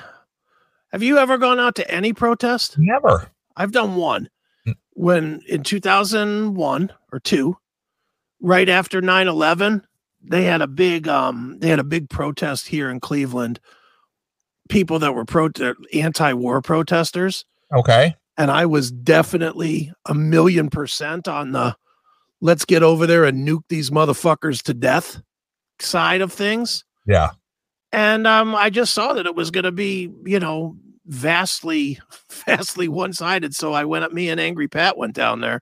Have 0.92 1.04
you 1.04 1.18
ever 1.18 1.38
gone 1.38 1.60
out 1.60 1.76
to 1.76 1.92
any 1.92 2.14
protest? 2.14 2.78
never 2.78 3.30
I've 3.56 3.72
done 3.72 3.96
one. 3.96 4.30
Mm. 4.68 4.76
When 4.94 5.42
in 5.48 5.64
2001 5.64 6.94
or 7.12 7.20
2, 7.20 7.58
right 8.42 8.70
after 8.70 9.02
9/11, 9.02 9.84
they 10.22 10.44
had 10.44 10.62
a 10.62 10.68
big 10.68 11.08
um 11.08 11.58
they 11.60 11.70
had 11.70 11.80
a 11.80 11.84
big 11.84 12.10
protest 12.10 12.68
here 12.68 12.90
in 12.90 13.00
Cleveland. 13.00 13.60
People 14.70 15.00
that 15.00 15.14
were 15.14 15.26
pro 15.26 15.50
anti-war 15.94 16.62
protesters 16.62 17.46
okay 17.74 18.16
and 18.38 18.52
I 18.52 18.66
was 18.66 18.92
definitely 18.92 19.92
a 20.06 20.14
million 20.14 20.70
percent 20.70 21.28
on 21.28 21.52
the 21.52 21.76
let's 22.40 22.66
get 22.66 22.84
over 22.84 23.08
there 23.08 23.26
and 23.26 23.48
nuke 23.48 23.64
these 23.70 23.90
motherfuckers 23.90 24.62
to 24.64 24.74
death 24.74 25.22
side 25.80 26.22
of 26.22 26.32
things. 26.32 26.84
yeah 27.06 27.32
And 27.92 28.28
um, 28.28 28.56
I 28.56 28.70
just 28.70 28.94
saw 28.94 29.14
that 29.14 29.26
it 29.26 29.36
was 29.36 29.52
going 29.52 29.64
to 29.64 29.72
be, 29.72 30.12
you 30.26 30.40
know, 30.40 30.76
vastly, 31.06 32.00
vastly 32.46 32.88
one 32.88 33.14
sided. 33.14 33.56
So 33.56 33.74
I 33.74 33.86
went 33.86 34.06
up, 34.06 34.12
me 34.12 34.30
and 34.30 34.40
Angry 34.40 34.68
Pat 34.68 34.98
went 34.98 35.16
down 35.16 35.42
there 35.42 35.62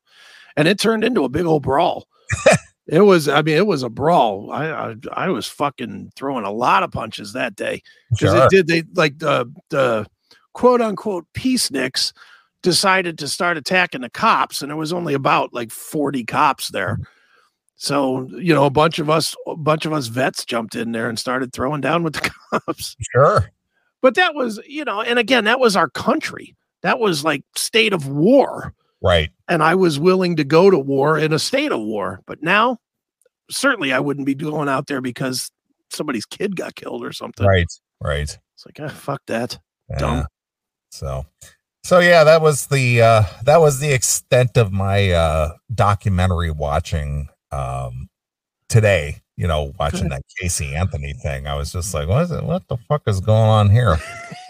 and 0.55 0.67
it 0.67 0.79
turned 0.79 1.03
into 1.03 1.23
a 1.23 1.29
big 1.29 1.45
old 1.45 1.63
brawl. 1.63 2.07
it 2.87 3.01
was, 3.01 3.27
I 3.27 3.41
mean, 3.41 3.57
it 3.57 3.67
was 3.67 3.83
a 3.83 3.89
brawl. 3.89 4.51
I, 4.51 4.69
I, 4.69 4.95
I 5.13 5.29
was 5.29 5.47
fucking 5.47 6.11
throwing 6.15 6.45
a 6.45 6.51
lot 6.51 6.83
of 6.83 6.91
punches 6.91 7.33
that 7.33 7.55
day 7.55 7.83
because 8.09 8.31
sure. 8.31 8.45
it 8.45 8.49
did, 8.49 8.67
they 8.67 8.83
like 8.93 9.19
the, 9.19 9.51
the 9.69 10.07
quote 10.53 10.81
unquote 10.81 11.25
peaceniks 11.33 12.13
decided 12.63 13.19
to 13.19 13.27
start 13.27 13.57
attacking 13.57 14.01
the 14.01 14.09
cops 14.09 14.61
and 14.61 14.71
there 14.71 14.77
was 14.77 14.91
only 14.91 15.13
about 15.13 15.53
like 15.53 15.71
40 15.71 16.25
cops 16.25 16.69
there. 16.69 16.99
So, 17.75 18.27
you 18.31 18.53
know, 18.53 18.65
a 18.65 18.69
bunch 18.69 18.99
of 18.99 19.09
us, 19.09 19.35
a 19.47 19.55
bunch 19.55 19.85
of 19.85 19.93
us 19.93 20.07
vets 20.07 20.45
jumped 20.45 20.75
in 20.75 20.91
there 20.91 21.09
and 21.09 21.19
started 21.19 21.51
throwing 21.51 21.81
down 21.81 22.03
with 22.03 22.13
the 22.13 22.31
cops. 22.51 22.95
sure 23.11 23.51
But 24.01 24.15
that 24.15 24.33
was, 24.33 24.59
you 24.65 24.85
know, 24.85 25.01
and 25.01 25.19
again, 25.19 25.43
that 25.45 25.59
was 25.59 25.75
our 25.75 25.89
country. 25.89 26.55
That 26.83 26.99
was 26.99 27.23
like 27.23 27.43
state 27.55 27.93
of 27.93 28.07
war. 28.07 28.73
right 29.01 29.29
And 29.49 29.61
I 29.61 29.75
was 29.75 29.99
willing 29.99 30.37
to 30.37 30.43
go 30.43 30.69
to 30.69 30.79
war 30.79 31.17
in 31.17 31.33
a 31.33 31.39
state 31.39 31.71
of 31.71 31.81
war. 31.81 32.21
But 32.25 32.41
now, 32.41 32.77
certainly 33.51 33.91
I 33.91 33.99
wouldn't 33.99 34.25
be 34.25 34.35
going 34.35 34.69
out 34.69 34.87
there 34.87 35.01
because 35.01 35.51
somebody's 35.91 36.25
kid 36.25 36.55
got 36.55 36.75
killed 36.75 37.03
or 37.03 37.11
something. 37.11 37.45
right 37.45 37.67
right 38.01 38.37
It's 38.53 38.65
like, 38.65 38.79
ah, 38.79 38.93
fuck 38.93 39.21
that. 39.27 39.59
Yeah. 39.89 39.97
Dumb. 39.97 40.27
So, 40.89 41.25
so 41.83 41.99
yeah, 41.99 42.23
that 42.23 42.41
was 42.41 42.67
the 42.67 43.01
uh, 43.01 43.23
that 43.43 43.59
was 43.59 43.79
the 43.79 43.91
extent 43.91 44.57
of 44.57 44.71
my 44.71 45.11
uh, 45.11 45.53
documentary 45.73 46.51
watching 46.51 47.27
um, 47.55 48.09
today. 48.69 49.21
You 49.37 49.47
know, 49.47 49.73
watching 49.77 50.07
that 50.09 50.21
Casey 50.39 50.73
Anthony 50.75 51.11
thing, 51.11 51.45
I 51.45 51.55
was 51.55 51.69
just 51.73 51.93
like, 51.93 52.07
what 52.07 52.23
is 52.23 52.31
it? 52.31 52.43
What 52.45 52.65
the 52.69 52.77
fuck 52.77 53.01
is 53.05 53.19
going 53.19 53.49
on 53.49 53.69
here? 53.69 53.97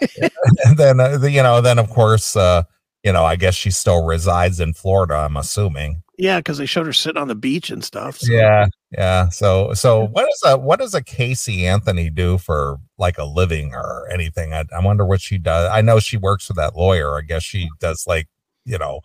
and 0.64 0.76
then, 0.76 1.00
uh, 1.00 1.18
the, 1.18 1.28
you 1.30 1.42
know, 1.42 1.60
then 1.60 1.80
of 1.80 1.90
course, 1.90 2.36
uh, 2.36 2.62
you 3.02 3.12
know, 3.12 3.24
I 3.24 3.34
guess 3.34 3.54
she 3.56 3.72
still 3.72 4.04
resides 4.04 4.60
in 4.60 4.74
Florida. 4.74 5.14
I'm 5.14 5.36
assuming. 5.36 6.02
Yeah, 6.18 6.38
because 6.38 6.58
they 6.58 6.66
showed 6.66 6.86
her 6.86 6.92
sitting 6.92 7.20
on 7.20 7.26
the 7.28 7.34
beach 7.34 7.70
and 7.70 7.82
stuff. 7.84 8.18
so- 8.18 8.32
Yeah, 8.32 8.66
yeah. 8.92 9.28
So, 9.28 9.74
so 9.74 10.06
what 10.06 10.28
is 10.30 10.42
a 10.46 10.56
what 10.56 10.78
does 10.78 10.94
a 10.94 11.02
Casey 11.02 11.66
Anthony 11.66 12.08
do 12.08 12.38
for 12.38 12.78
like 12.96 13.18
a 13.18 13.24
living 13.24 13.74
or 13.74 14.08
anything? 14.12 14.54
I, 14.54 14.64
I 14.74 14.80
wonder 14.84 15.04
what 15.04 15.20
she 15.20 15.36
does. 15.36 15.68
I 15.70 15.80
know 15.82 15.98
she 15.98 16.16
works 16.16 16.46
for 16.46 16.54
that 16.54 16.76
lawyer. 16.76 17.18
I 17.18 17.22
guess 17.22 17.42
she 17.42 17.68
does 17.80 18.06
like 18.06 18.28
you 18.64 18.78
know 18.78 19.00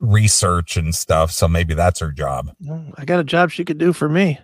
research 0.00 0.76
and 0.76 0.94
stuff. 0.94 1.30
So 1.32 1.48
maybe 1.48 1.74
that's 1.74 2.00
her 2.00 2.12
job. 2.12 2.50
I 2.96 3.04
got 3.04 3.20
a 3.20 3.24
job 3.24 3.50
she 3.50 3.64
could 3.64 3.78
do 3.78 3.92
for 3.92 4.08
me. 4.08 4.38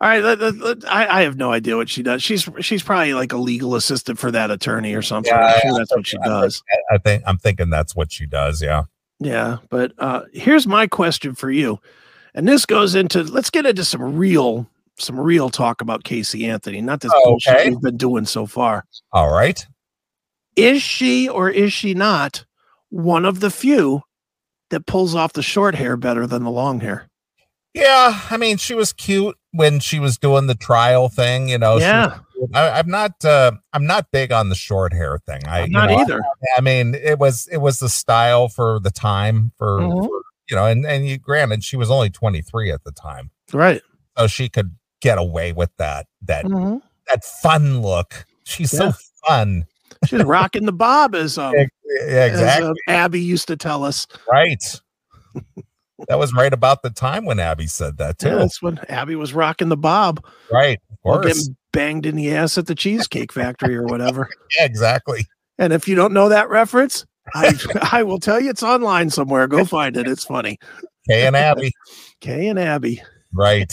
All 0.00 0.10
right, 0.10 0.22
let- 0.22 0.40
let- 0.40 0.56
let- 0.58 0.92
I, 0.92 1.20
I 1.20 1.22
have 1.22 1.36
no 1.36 1.50
idea 1.52 1.76
what 1.76 1.88
she 1.88 2.02
does. 2.02 2.22
She's 2.22 2.46
she's 2.60 2.82
probably 2.82 3.14
like 3.14 3.32
a 3.32 3.38
legal 3.38 3.74
assistant 3.74 4.18
for 4.18 4.30
that 4.32 4.50
attorney 4.50 4.92
or 4.92 5.02
something. 5.02 5.32
Yeah, 5.32 5.54
I'm 5.54 5.60
sure 5.62 5.78
that's 5.78 5.94
what 5.96 6.06
she 6.06 6.18
does. 6.18 6.62
I 6.90 6.98
think 6.98 7.22
I'm 7.26 7.38
thinking 7.38 7.70
that's 7.70 7.96
what 7.96 8.12
she 8.12 8.26
does. 8.26 8.60
Yeah. 8.60 8.82
Yeah, 9.20 9.58
but 9.70 9.92
uh, 9.98 10.22
here's 10.32 10.66
my 10.66 10.86
question 10.88 11.34
for 11.34 11.50
you, 11.50 11.78
and 12.34 12.46
this 12.46 12.66
goes 12.66 12.94
into 12.96 13.22
let's 13.22 13.48
get 13.48 13.64
into 13.64 13.84
some 13.84 14.16
real 14.16 14.68
some 14.98 15.18
real 15.18 15.48
talk 15.48 15.80
about 15.80 16.04
Casey 16.04 16.44
Anthony, 16.46 16.82
not 16.82 17.00
this 17.00 17.12
Oh, 17.14 17.24
bullshit 17.24 17.54
okay. 17.54 17.70
we've 17.70 17.80
been 17.80 17.96
doing 17.96 18.26
so 18.26 18.44
far. 18.44 18.84
All 19.12 19.32
right. 19.32 19.64
Is 20.56 20.82
she 20.82 21.28
or 21.28 21.48
is 21.48 21.72
she 21.72 21.94
not 21.94 22.44
one 22.94 23.24
of 23.24 23.40
the 23.40 23.50
few 23.50 24.02
that 24.70 24.86
pulls 24.86 25.14
off 25.14 25.32
the 25.32 25.42
short 25.42 25.74
hair 25.74 25.96
better 25.96 26.26
than 26.26 26.44
the 26.44 26.50
long 26.50 26.80
hair? 26.80 27.08
Yeah, 27.74 28.20
I 28.30 28.36
mean, 28.36 28.56
she 28.56 28.74
was 28.74 28.92
cute 28.92 29.36
when 29.50 29.80
she 29.80 29.98
was 29.98 30.16
doing 30.16 30.46
the 30.46 30.54
trial 30.54 31.08
thing. 31.08 31.48
You 31.48 31.58
know. 31.58 31.74
was 31.74 31.82
yeah. 31.82 32.18
I, 32.52 32.70
I'm 32.78 32.88
not. 32.88 33.24
Uh, 33.24 33.52
I'm 33.72 33.84
not 33.86 34.06
big 34.12 34.30
on 34.30 34.48
the 34.48 34.54
short 34.54 34.92
hair 34.92 35.18
thing. 35.26 35.42
I 35.48 35.62
I'm 35.62 35.72
not 35.72 35.90
know, 35.90 35.98
either. 35.98 36.22
I 36.56 36.60
mean, 36.60 36.94
it 36.94 37.18
was 37.18 37.48
it 37.50 37.56
was 37.58 37.80
the 37.80 37.88
style 37.88 38.48
for 38.48 38.78
the 38.78 38.90
time 38.92 39.50
for, 39.58 39.80
Mhm. 39.80 40.06
for, 40.06 40.20
you 40.48 40.54
know, 40.56 40.66
and 40.66 40.86
and 40.86 41.08
you 41.08 41.18
granted 41.18 41.64
she 41.64 41.76
was 41.76 41.90
only 41.90 42.10
23 42.10 42.70
at 42.70 42.84
the 42.84 42.92
time, 42.92 43.30
Right. 43.52 43.82
so 44.16 44.28
she 44.28 44.48
could 44.48 44.76
get 45.00 45.18
away 45.18 45.52
with 45.52 45.70
that 45.78 46.06
that 46.22 46.44
Mhm. 46.44 46.80
that 47.08 47.24
fun 47.24 47.82
look. 47.82 48.24
She's 48.44 48.72
Yeah. 48.72 48.92
so 48.92 48.98
fun. 49.26 49.64
She's 50.06 50.22
rocking 50.22 50.66
the 50.66 50.72
bob, 50.72 51.14
as 51.14 51.38
um, 51.38 51.54
Yeah, 52.00 52.06
yeah, 52.06 52.14
as, 52.24 52.30
exactly. 52.32 52.68
uh, 52.88 52.90
Abby 52.92 53.20
used 53.20 53.48
to 53.48 53.56
tell 53.56 53.84
us. 53.84 54.06
right. 54.30 54.62
that 56.08 56.18
was 56.18 56.32
right 56.32 56.52
about 56.52 56.82
the 56.82 56.90
time 56.90 57.24
when 57.24 57.38
Abby 57.40 57.66
said 57.66 57.98
that 57.98 58.18
too. 58.18 58.28
Yeah, 58.28 58.34
that's 58.36 58.60
when 58.62 58.78
Abby 58.88 59.16
was 59.16 59.34
rocking 59.34 59.68
the 59.68 59.76
bob, 59.76 60.24
Right. 60.52 60.80
Of 60.90 60.98
or 61.02 61.20
course. 61.22 61.26
getting 61.38 61.56
banged 61.72 62.06
in 62.06 62.16
the 62.16 62.32
ass 62.34 62.56
at 62.58 62.66
the 62.66 62.74
Cheesecake 62.74 63.32
Factory 63.32 63.76
or 63.76 63.84
whatever. 63.84 64.28
Yeah, 64.58 64.64
exactly. 64.66 65.26
And 65.58 65.72
if 65.72 65.86
you 65.88 65.94
don't 65.94 66.12
know 66.12 66.28
that 66.28 66.48
reference, 66.48 67.04
I 67.34 67.54
I 67.92 68.02
will 68.02 68.18
tell 68.20 68.40
you 68.40 68.50
it's 68.50 68.62
online 68.62 69.10
somewhere. 69.10 69.46
Go 69.48 69.64
find 69.64 69.96
it. 69.96 70.06
It's 70.08 70.24
funny. 70.24 70.58
Kay 71.08 71.26
and 71.26 71.36
Abby. 71.36 71.72
Kay 72.20 72.48
and 72.48 72.58
Abby. 72.58 73.02
Right. 73.32 73.72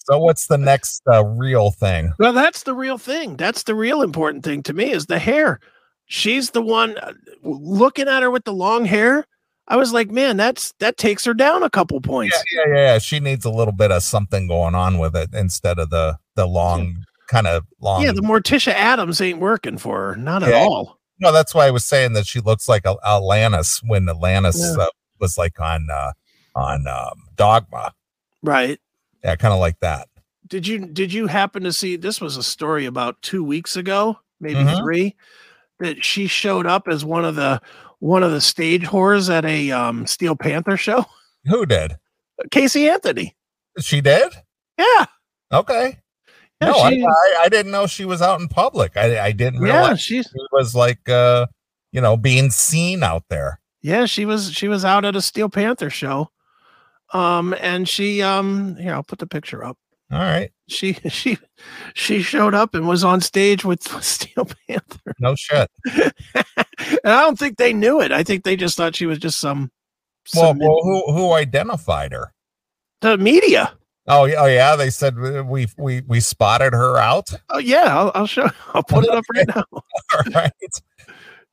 so 0.00 0.18
what's 0.18 0.46
the 0.48 0.58
next 0.58 1.02
uh, 1.10 1.24
real 1.24 1.70
thing? 1.70 2.12
Well, 2.18 2.32
that's 2.32 2.64
the 2.64 2.74
real 2.74 2.98
thing. 2.98 3.36
That's 3.36 3.62
the 3.62 3.74
real 3.74 4.02
important 4.02 4.44
thing 4.44 4.62
to 4.64 4.72
me 4.72 4.90
is 4.92 5.06
the 5.06 5.18
hair. 5.18 5.60
She's 6.08 6.50
the 6.50 6.62
one 6.62 6.96
uh, 6.98 7.12
looking 7.42 8.08
at 8.08 8.22
her 8.22 8.30
with 8.30 8.44
the 8.44 8.52
long 8.52 8.84
hair. 8.84 9.24
I 9.70 9.76
was 9.76 9.92
like, 9.92 10.10
man, 10.10 10.36
that's 10.38 10.72
that 10.80 10.96
takes 10.96 11.24
her 11.26 11.34
down 11.34 11.62
a 11.62 11.68
couple 11.70 12.00
points. 12.00 12.42
Yeah, 12.54 12.62
yeah, 12.68 12.74
yeah. 12.74 12.98
She 12.98 13.20
needs 13.20 13.44
a 13.44 13.50
little 13.50 13.72
bit 13.74 13.92
of 13.92 14.02
something 14.02 14.48
going 14.48 14.74
on 14.74 14.98
with 14.98 15.14
it 15.14 15.30
instead 15.34 15.78
of 15.78 15.90
the 15.90 16.18
the 16.36 16.46
long 16.46 17.04
kind 17.28 17.46
of 17.46 17.64
long. 17.80 18.02
Yeah, 18.02 18.12
the 18.12 18.22
Morticia 18.22 18.72
Addams 18.72 19.20
ain't 19.20 19.38
working 19.40 19.76
for 19.76 20.08
her, 20.10 20.16
not 20.16 20.42
at 20.42 20.54
all. 20.54 20.98
no, 21.20 21.30
that's 21.32 21.54
why 21.54 21.66
I 21.66 21.70
was 21.70 21.84
saying 21.84 22.14
that 22.14 22.26
she 22.26 22.40
looks 22.40 22.66
like 22.68 22.86
Al- 22.86 23.00
Alanis 23.04 23.82
when 23.86 24.06
Alanis 24.06 24.56
Yeah. 24.58 24.84
uh, 24.84 24.88
was 25.20 25.36
like 25.36 25.60
on 25.60 25.88
uh, 25.92 26.12
on 26.54 26.86
um, 26.86 27.24
Dogma. 27.36 27.92
Right. 28.42 28.80
Yeah, 29.22 29.36
kind 29.36 29.52
of 29.52 29.60
like 29.60 29.80
that. 29.80 30.08
Did 30.46 30.66
you 30.66 30.78
did 30.86 31.12
you 31.12 31.26
happen 31.26 31.62
to 31.64 31.72
see 31.74 31.96
this 31.96 32.22
was 32.22 32.38
a 32.38 32.42
story 32.42 32.86
about 32.86 33.20
two 33.20 33.44
weeks 33.44 33.76
ago, 33.76 34.18
maybe 34.40 34.60
Mhm. 34.60 34.78
three, 34.78 35.14
that 35.80 36.04
she 36.04 36.26
showed 36.26 36.66
up 36.66 36.88
as 36.88 37.04
one 37.04 37.24
of 37.24 37.34
the 37.36 37.60
one 38.00 38.22
of 38.22 38.30
the 38.30 38.40
stage 38.40 38.82
whores 38.84 39.28
at 39.32 39.44
a 39.44 39.70
um, 39.72 40.06
Steel 40.06 40.36
Panther 40.36 40.76
show? 40.76 41.04
Who 41.46 41.66
did? 41.66 41.96
Casey 42.50 42.88
Anthony. 42.88 43.36
She 43.80 44.00
did? 44.00 44.32
Yeah. 44.78 45.06
Okay. 45.52 45.98
Yeah, 46.60 46.68
no, 46.68 46.74
she- 46.88 47.02
I, 47.04 47.06
I, 47.08 47.42
I 47.44 47.48
didn't 47.48 47.72
know 47.72 47.86
she 47.86 48.04
was 48.04 48.20
out 48.22 48.40
in 48.40 48.48
public. 48.48 48.96
I, 48.96 49.26
I 49.26 49.32
didn't 49.32 49.64
Yeah, 49.64 49.80
realize 49.80 50.00
she's 50.00 50.26
she 50.26 50.46
was 50.52 50.74
like, 50.74 51.08
uh, 51.08 51.46
you 51.92 52.00
know, 52.00 52.16
being 52.16 52.50
seen 52.50 53.02
out 53.02 53.24
there. 53.30 53.60
yeah, 53.80 54.06
she 54.06 54.24
was 54.24 54.52
she 54.52 54.68
was 54.68 54.84
out 54.84 55.04
at 55.04 55.16
a 55.16 55.22
Steel 55.22 55.48
Panther 55.48 55.90
show. 55.90 56.30
Um 57.12 57.54
and 57.60 57.88
she 57.88 58.20
um 58.22 58.76
here, 58.76 58.92
I'll 58.94 59.02
put 59.02 59.18
the 59.20 59.26
picture 59.26 59.64
up. 59.64 59.78
All 60.12 60.18
right. 60.18 60.50
She 60.68 60.92
she 61.08 61.38
she 61.94 62.22
showed 62.22 62.54
up 62.54 62.74
and 62.74 62.86
was 62.86 63.02
on 63.02 63.20
stage 63.20 63.64
with 63.64 63.82
Steel 64.02 64.46
Panther. 64.68 65.14
No 65.18 65.34
shit. 65.34 65.70
and 65.94 66.12
I 67.04 67.22
don't 67.22 67.38
think 67.38 67.56
they 67.56 67.72
knew 67.72 68.00
it. 68.00 68.12
I 68.12 68.22
think 68.22 68.44
they 68.44 68.54
just 68.56 68.76
thought 68.76 68.94
she 68.94 69.06
was 69.06 69.18
just 69.18 69.40
some, 69.40 69.70
Well, 70.34 70.48
some 70.50 70.58
well 70.58 70.80
who 70.82 71.12
who 71.12 71.32
identified 71.32 72.12
her? 72.12 72.32
the 73.00 73.16
media. 73.16 73.72
Oh 74.06 74.24
yeah, 74.24 74.36
oh 74.38 74.46
yeah. 74.46 74.76
They 74.76 74.90
said 74.90 75.18
we 75.46 75.66
we 75.76 76.02
we 76.06 76.20
spotted 76.20 76.72
her 76.72 76.96
out. 76.96 77.30
Oh 77.50 77.58
yeah, 77.58 77.96
I'll, 77.98 78.12
I'll 78.14 78.26
show. 78.26 78.48
I'll 78.74 78.82
put 78.82 79.04
it 79.04 79.10
up 79.10 79.24
right 79.34 79.46
now. 79.48 79.64
All 79.72 80.22
right. 80.34 80.52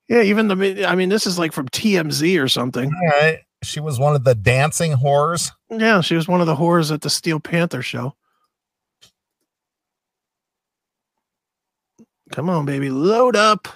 Yeah, 0.08 0.22
even 0.22 0.48
the. 0.48 0.86
I 0.88 0.96
mean, 0.96 1.10
this 1.10 1.26
is 1.26 1.40
like 1.40 1.52
from 1.52 1.68
TMZ 1.70 2.42
or 2.42 2.48
something. 2.48 2.92
All 2.94 3.22
right. 3.22 3.40
She 3.64 3.80
was 3.80 3.98
one 3.98 4.16
of 4.16 4.24
the 4.24 4.36
dancing 4.36 4.94
whores. 4.94 5.52
Yeah, 5.70 6.02
she 6.02 6.16
was 6.16 6.28
one 6.28 6.42
of 6.42 6.48
the 6.48 6.56
whores 6.56 6.94
at 6.94 7.02
the 7.02 7.10
Steel 7.10 7.40
Panther 7.40 7.82
show. 7.82 8.14
Come 12.36 12.50
on, 12.50 12.66
baby, 12.66 12.90
load 12.90 13.38
up. 13.38 13.70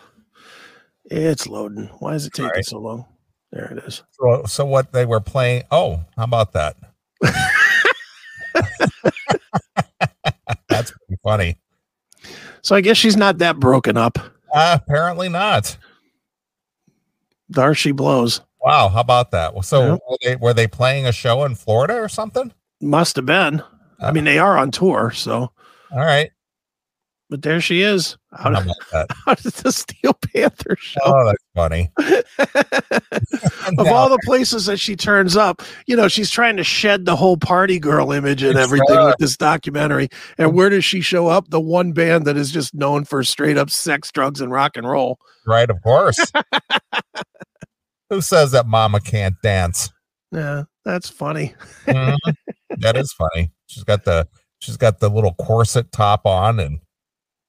It's 1.05 1.47
loading. 1.47 1.85
Why 1.99 2.15
is 2.15 2.25
it 2.25 2.33
taking 2.33 2.49
Alright. 2.49 2.65
so 2.65 2.79
long? 2.79 3.05
There 3.53 3.71
it 3.71 3.77
is. 3.85 4.03
So, 4.11 4.43
so 4.47 4.65
what 4.65 4.91
they 4.91 5.05
were 5.05 5.21
playing? 5.21 5.63
Oh, 5.71 6.03
how 6.17 6.25
about 6.25 6.51
that? 6.51 6.75
That's 10.67 10.91
pretty 10.91 11.19
funny. 11.23 11.57
So 12.61 12.75
I 12.75 12.81
guess 12.81 12.97
she's 12.97 13.15
not 13.15 13.37
that 13.37 13.61
broken 13.61 13.95
up. 13.95 14.19
Uh, 14.53 14.77
apparently 14.81 15.29
not. 15.29 15.77
There 17.47 17.73
she 17.73 17.93
blows. 17.93 18.41
Wow, 18.61 18.89
how 18.89 18.99
about 18.99 19.31
that? 19.31 19.63
So 19.63 19.81
Yeah. 19.81 19.91
were, 19.93 20.17
they, 20.21 20.35
were 20.35 20.53
they 20.53 20.67
playing 20.67 21.05
a 21.07 21.13
show 21.13 21.45
in 21.45 21.55
Florida 21.55 21.95
or 21.95 22.09
something? 22.09 22.51
Must 22.81 23.15
have 23.15 23.25
been. 23.25 23.63
I 24.01 24.11
mean, 24.11 24.25
they 24.25 24.37
are 24.37 24.57
on 24.57 24.71
tour, 24.71 25.11
so. 25.11 25.51
All 25.93 25.99
right. 25.99 26.31
But 27.29 27.43
there 27.43 27.61
she 27.61 27.81
is. 27.81 28.17
How 28.35 28.49
Out 28.55 28.65
of, 28.67 29.07
out 29.27 29.45
of 29.45 29.53
the 29.61 29.71
Steel 29.71 30.13
Panther 30.33 30.75
show. 30.79 30.99
Oh, 31.05 31.25
that's 31.27 31.43
funny. 31.55 31.91
of 33.77 33.87
all 33.87 34.09
the 34.09 34.17
places 34.25 34.65
that 34.65 34.79
she 34.79 34.95
turns 34.95 35.37
up, 35.37 35.61
you 35.85 35.95
know, 35.95 36.07
she's 36.07 36.31
trying 36.31 36.57
to 36.57 36.63
shed 36.63 37.05
the 37.05 37.15
whole 37.15 37.37
party 37.37 37.77
girl 37.77 38.11
image 38.11 38.41
and 38.41 38.57
everything 38.57 38.87
Sure. 38.95 39.05
with 39.07 39.17
this 39.19 39.37
documentary. 39.37 40.09
And 40.39 40.53
where 40.55 40.69
does 40.69 40.83
she 40.83 41.01
show 41.01 41.27
up? 41.27 41.49
The 41.49 41.59
one 41.59 41.91
band 41.91 42.25
that 42.25 42.35
is 42.35 42.49
just 42.51 42.73
known 42.73 43.05
for 43.05 43.23
straight 43.23 43.57
up 43.57 43.69
sex, 43.69 44.11
drugs, 44.11 44.41
and 44.41 44.51
rock 44.51 44.75
and 44.75 44.89
roll. 44.89 45.19
right, 45.45 45.69
of 45.69 45.81
course. 45.83 46.17
Who 48.09 48.21
says 48.21 48.51
that 48.51 48.65
mama 48.65 48.99
can't 49.01 49.35
dance? 49.43 49.91
Yeah, 50.31 50.63
that's 50.83 51.09
funny. 51.09 51.53
Mhm. 51.85 52.17
that 52.79 52.97
is 52.97 53.13
funny. 53.13 53.51
She's 53.67 53.83
got 53.83 54.03
the 54.05 54.27
she's 54.59 54.77
got 54.77 54.99
the 54.99 55.09
little 55.09 55.33
corset 55.35 55.91
top 55.91 56.25
on 56.25 56.59
and 56.59 56.79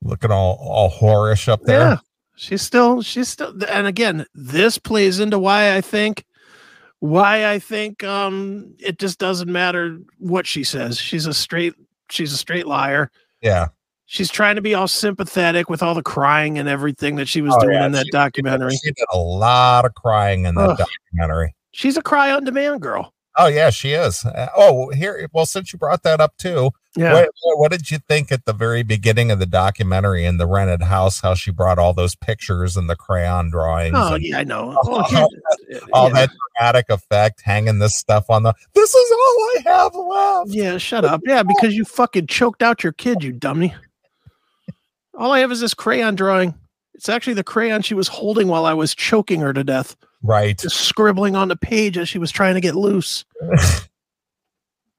looking 0.03 0.31
all 0.31 0.57
all 0.61 0.91
whorish 0.91 1.49
up 1.49 1.63
there. 1.65 1.81
Yeah. 1.81 1.97
She's 2.37 2.63
still, 2.63 3.03
she's 3.03 3.29
still, 3.29 3.53
and 3.69 3.87
again, 3.87 4.25
this 4.35 4.79
plays 4.79 5.21
into 5.21 5.39
why 5.39 5.77
I 5.77 5.83
think, 5.83 6.25
why 7.01 7.51
I 7.51 7.59
think 7.59 8.03
um 8.05 8.75
it 8.79 8.99
just 8.99 9.19
doesn't 9.19 9.51
matter 9.51 9.99
what 10.19 10.47
she 10.47 10.65
says. 10.65 10.99
She's 10.99 11.27
a 11.27 11.35
straight, 11.35 11.75
she's 12.11 12.33
a 12.33 12.37
straight 12.37 12.67
liar. 12.67 13.11
Yeah. 13.43 13.69
She's 14.07 14.31
trying 14.31 14.57
to 14.57 14.63
be 14.63 14.75
all 14.75 14.89
sympathetic 14.89 15.71
with 15.71 15.83
all 15.85 15.95
the 15.95 16.03
crying 16.03 16.59
and 16.59 16.69
everything 16.69 17.15
that 17.17 17.29
she 17.29 17.43
was 17.43 17.55
Oh, 17.57 17.61
doing 17.61 17.75
yeah, 17.75 17.87
in 17.87 17.93
that 17.93 18.07
she- 18.07 18.11
documentary. 18.11 18.73
She 18.73 18.91
did 18.91 19.05
a 19.13 19.19
lot 19.19 19.85
of 19.85 19.95
crying 19.95 20.47
in 20.47 20.55
that 20.57 20.71
Ugh. 20.71 20.79
documentary. 20.79 21.55
She's 21.73 21.97
a 21.97 22.03
cry 22.03 22.33
on 22.33 22.43
demand 22.45 22.81
girl. 22.81 23.15
Oh 23.37 23.47
yeah, 23.47 23.71
she 23.71 23.93
is. 23.93 24.25
Uh, 24.25 24.49
oh, 24.57 24.91
here. 24.91 25.29
Well, 25.33 25.47
since 25.47 25.73
you 25.73 25.79
brought 25.79 26.03
that 26.03 26.21
up 26.21 26.37
too, 26.39 26.71
Yeah. 26.97 27.13
what, 27.45 27.59
what 27.59 27.71
did 27.71 27.91
you 27.93 27.99
think 27.99 28.33
at 28.33 28.47
the 28.47 28.53
very 28.53 28.83
beginning 28.83 29.31
of 29.31 29.39
the 29.39 29.47
documentary 29.47 30.25
in 30.25 30.39
the 30.39 30.47
rented 30.47 30.83
house? 30.83 31.21
How 31.21 31.35
she 31.35 31.53
brought 31.53 31.79
all 31.79 31.95
those 31.95 32.17
pictures 32.17 32.77
and 32.77 32.91
the 32.91 32.97
crayon 32.97 33.49
drawings, 33.51 33.95
Oh 33.97 34.17
yeah, 34.17 34.39
I 34.39 34.45
know. 34.45 34.71
all, 34.73 34.81
oh, 34.85 34.91
Well, 34.91 35.29
here- 35.69 35.81
all 35.93 36.09
yeah. 36.09 36.15
that 36.15 36.31
dramatic 36.59 36.87
effect, 36.91 37.43
hanging 37.43 37.79
this 37.79 37.97
stuff 37.97 38.29
on 38.29 38.43
the. 38.43 38.53
This 38.75 38.93
is 38.93 39.13
all 39.13 39.19
I 39.19 39.63
have 39.67 39.95
left. 39.95 40.51
Yeah, 40.51 40.79
shut 40.79 41.05
up. 41.05 41.21
Yeah, 41.25 41.45
because 41.45 41.77
you 41.77 41.85
fucking 41.85 42.27
choked 42.27 42.61
out 42.63 42.83
your 42.83 42.93
kid, 42.93 43.23
you 43.23 43.31
dummy. 43.33 43.73
All 45.17 45.31
I 45.33 45.39
have 45.41 45.53
is 45.53 45.61
this 45.61 45.75
crayon 45.75 46.17
drawing. 46.17 46.55
It's 46.95 47.09
actually 47.09 47.35
the 47.35 47.45
crayon 47.45 47.83
she 47.83 47.95
was 47.95 48.09
holding 48.09 48.49
while 48.49 48.67
I 48.67 48.75
was 48.75 48.95
choking 48.97 49.41
her 49.41 49.53
to 49.53 49.63
death, 49.63 49.95
Right. 50.23 50.59
just 50.59 50.77
scribbling 50.83 51.37
on 51.37 51.47
the 51.49 51.57
page 51.57 51.97
as 51.97 52.09
she 52.09 52.19
was 52.19 52.31
trying 52.33 52.55
to 52.57 52.61
get 52.61 52.75
loose. 52.75 53.25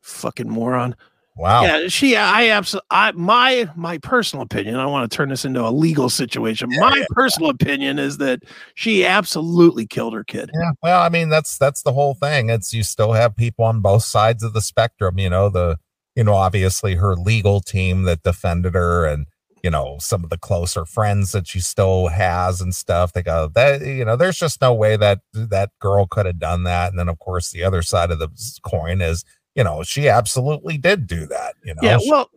fucking 0.01 0.49
moron. 0.49 0.95
Wow. 1.35 1.63
Yeah, 1.63 1.87
she. 1.87 2.15
I 2.17 2.49
absolutely. 2.49 2.87
I 2.91 3.11
my 3.13 3.69
my 3.75 3.97
personal 3.99 4.43
opinion. 4.43 4.75
I 4.75 4.85
want 4.85 5.09
to 5.09 5.15
turn 5.15 5.29
this 5.29 5.45
into 5.45 5.65
a 5.65 5.71
legal 5.71 6.09
situation. 6.09 6.69
Yeah, 6.71 6.81
my 6.81 6.97
yeah. 6.97 7.05
personal 7.11 7.49
opinion 7.49 7.99
is 7.99 8.17
that 8.17 8.43
she 8.75 9.05
absolutely 9.05 9.87
killed 9.87 10.13
her 10.13 10.25
kid. 10.25 10.51
Yeah, 10.53 10.71
well, 10.83 11.01
I 11.01 11.07
mean 11.07 11.29
that's 11.29 11.57
that's 11.57 11.83
the 11.83 11.93
whole 11.93 12.15
thing. 12.15 12.49
It's 12.49 12.73
you 12.73 12.83
still 12.83 13.13
have 13.13 13.35
people 13.35 13.63
on 13.63 13.79
both 13.79 14.03
sides 14.03 14.43
of 14.43 14.53
the 14.53 14.61
spectrum. 14.61 15.17
You 15.19 15.29
know 15.29 15.49
the 15.49 15.79
you 16.15 16.23
know 16.25 16.33
obviously 16.33 16.95
her 16.95 17.15
legal 17.15 17.61
team 17.61 18.03
that 18.03 18.23
defended 18.23 18.73
her, 18.73 19.05
and 19.05 19.25
you 19.63 19.69
know 19.69 19.97
some 20.01 20.25
of 20.25 20.31
the 20.31 20.37
closer 20.37 20.85
friends 20.85 21.31
that 21.31 21.47
she 21.47 21.61
still 21.61 22.09
has 22.09 22.59
and 22.59 22.75
stuff. 22.75 23.13
They 23.13 23.23
go 23.23 23.49
that 23.55 23.81
you 23.81 24.03
know 24.03 24.17
there's 24.17 24.37
just 24.37 24.59
no 24.59 24.73
way 24.73 24.97
that 24.97 25.19
that 25.33 25.71
girl 25.79 26.07
could 26.07 26.25
have 26.25 26.39
done 26.39 26.65
that. 26.65 26.89
And 26.89 26.99
then 26.99 27.07
of 27.07 27.19
course 27.19 27.51
the 27.51 27.63
other 27.63 27.81
side 27.81 28.11
of 28.11 28.19
the 28.19 28.29
coin 28.63 28.99
is 28.99 29.23
you 29.55 29.63
know 29.63 29.83
she 29.83 30.07
absolutely 30.09 30.77
did 30.77 31.07
do 31.07 31.25
that. 31.27 31.55
You 31.63 31.73
know, 31.75 31.81
Yeah, 31.83 31.97
well, 32.09 32.29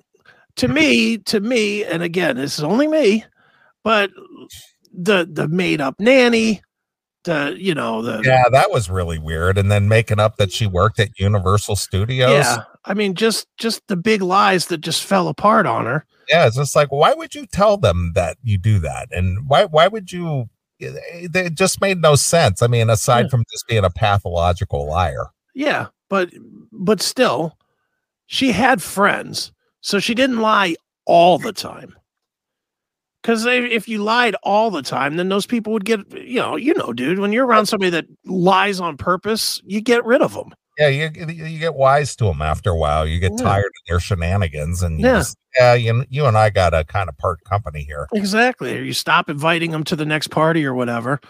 to 0.57 0.69
me, 0.79 1.19
to 1.19 1.41
me, 1.41 1.85
and 1.85 2.03
again, 2.03 2.37
this 2.37 2.59
is 2.59 2.65
only 2.65 2.87
me, 2.89 3.25
but 3.83 4.11
the 4.93 5.29
the 5.31 5.49
made 5.49 5.81
up 5.81 5.97
nanny, 5.99 6.63
the 7.25 7.55
you 7.59 7.75
know 7.75 8.03
the 8.03 8.23
yeah, 8.25 8.45
that 8.53 8.71
was 8.71 8.89
really 8.91 9.19
weird. 9.19 9.59
And 9.59 9.71
then 9.71 9.89
making 9.89 10.21
up 10.21 10.37
that 10.37 10.53
she 10.53 10.67
worked 10.67 11.01
at 11.01 11.19
Universal 11.19 11.77
Studios. 11.77 12.31
yeah, 12.31 12.65
I 12.85 12.95
mean 12.95 13.15
just 13.15 13.47
just 13.59 13.83
the 13.89 13.97
big 13.97 14.23
lies 14.23 14.67
that 14.67 14.79
just 14.79 15.03
fell 15.05 15.29
apart 15.29 15.67
on 15.67 15.87
her. 15.87 16.07
yeah 16.29 16.47
it's 16.47 16.57
just 16.57 16.75
like 16.77 16.91
why 16.93 17.13
would 17.15 17.35
you 17.35 17.47
tell 17.47 17.77
them 17.77 18.13
that 18.15 18.37
you 18.43 18.57
do 18.59 18.79
that 18.79 19.09
and 19.11 19.47
why 19.49 19.65
why 19.65 19.89
would 19.89 20.11
you 20.13 20.49
eh, 20.81 20.87
eh, 20.89 21.27
it 21.27 21.37
it 21.37 21.55
just 21.55 21.81
made 21.83 22.01
no 22.01 22.15
sense 22.15 22.63
i 22.63 22.67
mean 22.67 22.89
aside 22.89 23.27
Yeah. 23.27 23.29
from 23.29 23.45
just 23.53 23.67
being 23.69 23.85
a 23.85 23.91
pathological 23.91 24.87
liar 24.89 25.27
Yeah, 25.55 25.89
but 26.11 26.31
but 26.73 27.01
still, 27.03 27.57
she 28.27 28.53
had 28.53 28.83
friends, 28.83 29.53
so 29.81 29.99
she 29.99 30.15
didn't 30.15 30.41
lie 30.41 30.77
all 31.07 31.39
the 31.39 31.53
time. 31.53 31.95
Because 33.23 33.47
if 33.47 33.89
you 33.89 34.03
lied 34.03 34.37
all 34.43 34.71
the 34.71 34.83
time, 34.83 35.17
then 35.17 35.31
those 35.31 35.47
people 35.47 35.73
would 35.73 35.85
get 35.87 36.01
you 36.13 36.41
know 36.41 36.57
you 36.57 36.75
know, 36.75 36.93
dude. 36.93 37.19
When 37.19 37.33
you're 37.33 37.47
around 37.47 37.67
somebody 37.67 37.91
that 37.91 38.07
lies 38.27 38.81
on 38.81 38.97
purpose, 38.97 39.63
you 39.65 39.81
get 39.81 40.05
rid 40.05 40.21
of 40.21 40.35
them. 40.35 40.53
yeah 40.79 40.89
you, 40.89 41.09
you 41.29 41.59
get 41.59 41.75
wise 41.75 42.17
to 42.17 42.25
them 42.25 42.43
after 42.43 42.71
a 42.71 42.77
while 42.77 43.07
you 43.07 43.19
get 43.21 43.33
Yeah. 43.39 43.45
tired 43.45 43.65
of 43.67 43.83
their 43.89 44.01
shenanigans 44.01 44.83
and 44.83 44.99
you 45.01 45.07
Yeah. 45.07 45.19
just, 45.19 45.37
yeah 45.59 45.75
you, 45.75 46.05
you 46.11 46.27
and 46.27 46.37
i 46.37 46.51
got 46.51 46.71
to 46.71 46.83
kind 46.85 47.09
of 47.09 47.17
part 47.17 47.39
company 47.45 47.85
here 47.85 48.09
Exactly. 48.13 48.77
Or 48.77 48.83
you 48.83 48.93
stop 48.93 49.31
inviting 49.31 49.71
them 49.71 49.85
to 49.85 49.95
the 49.97 50.05
next 50.05 50.29
party 50.29 50.67
or 50.67 50.75
whatever. 50.75 51.21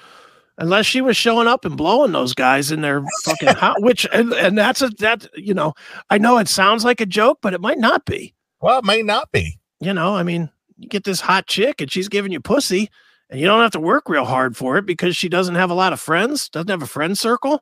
Unless 0.56 0.86
she 0.86 1.00
was 1.00 1.16
showing 1.16 1.48
up 1.48 1.64
and 1.64 1.76
blowing 1.76 2.12
those 2.12 2.32
guys 2.32 2.70
in 2.70 2.80
their 2.80 3.04
fucking 3.24 3.48
house, 3.56 3.76
which 3.80 4.06
and, 4.12 4.32
and 4.32 4.56
that's 4.56 4.82
a 4.82 4.88
that 4.98 5.26
you 5.36 5.52
know, 5.52 5.74
I 6.10 6.18
know 6.18 6.38
it 6.38 6.48
sounds 6.48 6.84
like 6.84 7.00
a 7.00 7.06
joke, 7.06 7.38
but 7.42 7.54
it 7.54 7.60
might 7.60 7.78
not 7.78 8.04
be. 8.04 8.34
well 8.60 8.78
it 8.78 8.84
may 8.84 9.02
not 9.02 9.32
be 9.32 9.58
You 9.80 9.92
know, 9.92 10.14
I 10.14 10.22
mean, 10.22 10.50
you 10.78 10.88
get 10.88 11.04
this 11.04 11.20
hot 11.20 11.46
chick 11.48 11.80
and 11.80 11.90
she's 11.90 12.08
giving 12.08 12.30
you 12.30 12.40
pussy, 12.40 12.88
and 13.30 13.40
you 13.40 13.46
don't 13.46 13.62
have 13.62 13.72
to 13.72 13.80
work 13.80 14.08
real 14.08 14.24
hard 14.24 14.56
for 14.56 14.76
it 14.76 14.86
because 14.86 15.16
she 15.16 15.28
doesn't 15.28 15.56
have 15.56 15.70
a 15.70 15.74
lot 15.74 15.92
of 15.92 16.00
friends, 16.00 16.48
doesn't 16.48 16.68
have 16.68 16.82
a 16.82 16.86
friend 16.86 17.18
circle. 17.18 17.60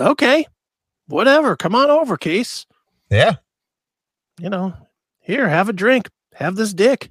Okay, 0.00 0.46
whatever. 1.06 1.56
Come 1.56 1.76
on 1.76 1.90
over, 1.90 2.16
Case. 2.16 2.66
yeah 3.08 3.36
You 4.40 4.50
know, 4.50 4.74
here, 5.20 5.48
have 5.48 5.68
a 5.68 5.72
drink, 5.72 6.08
have 6.34 6.56
this 6.56 6.74
dick. 6.74 7.10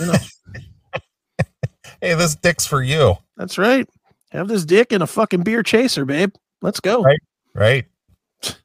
You 0.00 0.06
know. 0.06 0.14
hey 2.00 2.14
this 2.14 2.34
dick's 2.34 2.66
for 2.66 2.82
you 2.82 3.16
That's 3.36 3.58
right. 3.58 3.88
Have 4.30 4.48
this 4.48 4.64
dick 4.64 4.92
and 4.92 5.02
a 5.02 5.06
fucking 5.06 5.42
beer 5.42 5.62
chaser, 5.62 6.04
babe. 6.04 6.32
Let's 6.62 6.80
go. 6.80 7.02
Right. 7.02 7.20
right 7.54 7.84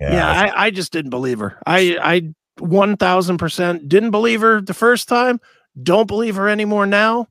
Yeah, 0.00 0.28
I, 0.30 0.66
I 0.66 0.70
just 0.70 0.92
didn't 0.92 1.10
believe 1.10 1.40
her. 1.40 1.58
I, 1.66 1.98
I 2.00 2.32
1000% 2.60 3.88
didn't 3.88 4.10
believe 4.10 4.40
her 4.40 4.60
the 4.60 4.74
first 4.74 5.08
time, 5.08 5.40
don't 5.82 6.06
believe 6.06 6.36
her 6.36 6.48
anymore 6.48 6.86
now. 6.86 7.28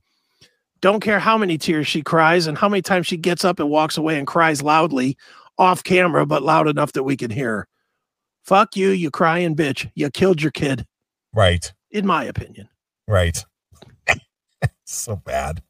Don't 0.82 1.00
care 1.00 1.20
how 1.20 1.38
many 1.38 1.58
tears 1.58 1.88
she 1.88 2.02
cries 2.02 2.46
and 2.46 2.58
how 2.58 2.70
many 2.70 2.82
times 2.82 3.08
she 3.08 3.18
gets 3.18 3.44
up 3.44 3.60
and 3.60 3.70
walks 3.70 3.98
away 3.98 4.18
and 4.18 4.28
cries 4.28 4.62
loudly 4.62 5.18
off 5.58 5.84
camera, 5.84 6.26
but 6.26 6.44
loud 6.44 6.68
enough 6.68 6.94
that 6.94 7.04
we 7.04 7.18
can 7.18 7.32
hear 7.32 7.50
her. 7.58 7.68
Fuck 8.44 8.76
you, 8.76 8.90
you 8.90 9.10
crying 9.12 9.56
bitch. 9.56 9.90
You 9.96 10.10
killed 10.12 10.42
your 10.42 10.52
kid, 10.52 10.86
Right. 11.34 11.74
in 11.92 12.06
my 12.06 12.26
opinion. 12.26 12.70
Right. 13.08 13.44
so 14.86 15.16
bad. 15.16 15.64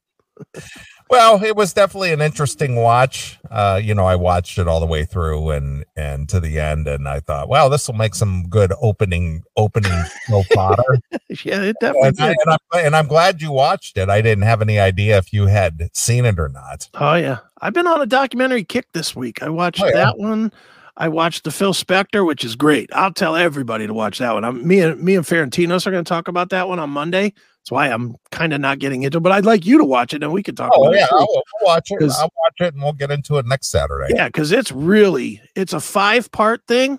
Well, 1.09 1.41
it 1.41 1.55
was 1.55 1.71
definitely 1.71 2.11
an 2.11 2.21
interesting 2.21 2.75
watch. 2.75 3.39
Uh, 3.49 3.79
you 3.81 3.95
know, 3.95 4.05
I 4.05 4.15
watched 4.15 4.57
it 4.57 4.67
all 4.67 4.81
the 4.81 4.85
way 4.85 5.05
through 5.05 5.51
and 5.51 5.85
and 5.95 6.27
to 6.29 6.39
the 6.41 6.59
end, 6.59 6.87
and 6.87 7.07
I 7.07 7.21
thought, 7.21 7.47
well, 7.47 7.69
this 7.69 7.87
will 7.87 7.95
make 7.95 8.13
some 8.13 8.43
good 8.49 8.73
opening 8.81 9.43
opening 9.55 9.93
show 10.27 10.43
fodder. 10.53 10.99
yeah, 11.43 11.61
it 11.61 11.77
definitely 11.79 12.09
and, 12.09 12.19
I, 12.19 12.27
and, 12.29 12.37
I'm, 12.49 12.85
and 12.85 12.95
I'm 12.95 13.07
glad 13.07 13.41
you 13.41 13.51
watched 13.53 13.97
it. 13.97 14.09
I 14.09 14.21
didn't 14.21 14.43
have 14.43 14.61
any 14.61 14.79
idea 14.79 15.17
if 15.17 15.31
you 15.31 15.45
had 15.45 15.89
seen 15.93 16.25
it 16.25 16.39
or 16.39 16.49
not. 16.49 16.89
Oh 16.95 17.15
yeah, 17.15 17.37
I've 17.61 17.73
been 17.73 17.87
on 17.87 18.01
a 18.01 18.05
documentary 18.05 18.65
kick 18.65 18.87
this 18.91 19.15
week. 19.15 19.41
I 19.41 19.49
watched 19.49 19.81
Oh, 19.81 19.87
yeah. 19.87 19.93
that 19.93 20.17
one. 20.17 20.51
I 20.97 21.07
watched 21.09 21.43
the 21.43 21.51
Phil 21.51 21.73
Spector, 21.73 22.25
which 22.25 22.43
is 22.43 22.55
great. 22.55 22.89
I'll 22.91 23.13
tell 23.13 23.35
everybody 23.35 23.85
to 23.87 23.93
watch 23.93 24.17
that 24.17 24.33
one. 24.33 24.43
I'm 24.43 24.67
me 24.67 24.79
and 24.79 25.01
me 25.01 25.15
and 25.15 25.23
Ferentinos 25.25 25.85
are 25.87 25.91
going 25.91 26.03
to 26.03 26.09
talk 26.09 26.27
about 26.27 26.49
that 26.49 26.67
one 26.67 26.79
on 26.79 26.89
Monday. 26.89 27.33
That's 27.67 27.73
why 27.73 27.87
I'm 27.89 28.15
kind 28.31 28.53
of 28.53 28.61
not 28.61 28.79
getting 28.79 29.03
into. 29.03 29.17
it, 29.17 29.21
But 29.21 29.33
I'd 29.33 29.43
like 29.43 29.65
you 29.65 29.77
to 29.77 29.83
watch 29.83 30.13
it, 30.13 30.23
and 30.23 30.31
we 30.31 30.41
could 30.41 30.55
talk. 30.55 30.71
Oh 30.73 30.83
about 30.83 30.95
yeah. 30.95 31.07
I'll, 31.11 31.19
I'll 31.19 31.65
watch 31.65 31.91
it. 31.91 32.01
I'll 32.01 32.31
watch 32.37 32.55
it, 32.61 32.73
and 32.73 32.81
we'll 32.81 32.93
get 32.93 33.11
into 33.11 33.35
it 33.39 33.45
next 33.45 33.67
Saturday. 33.67 34.13
Yeah, 34.15 34.29
because 34.29 34.53
it's 34.53 34.71
really 34.71 35.41
it's 35.53 35.73
a 35.73 35.81
five 35.81 36.31
part 36.31 36.61
thing. 36.69 36.97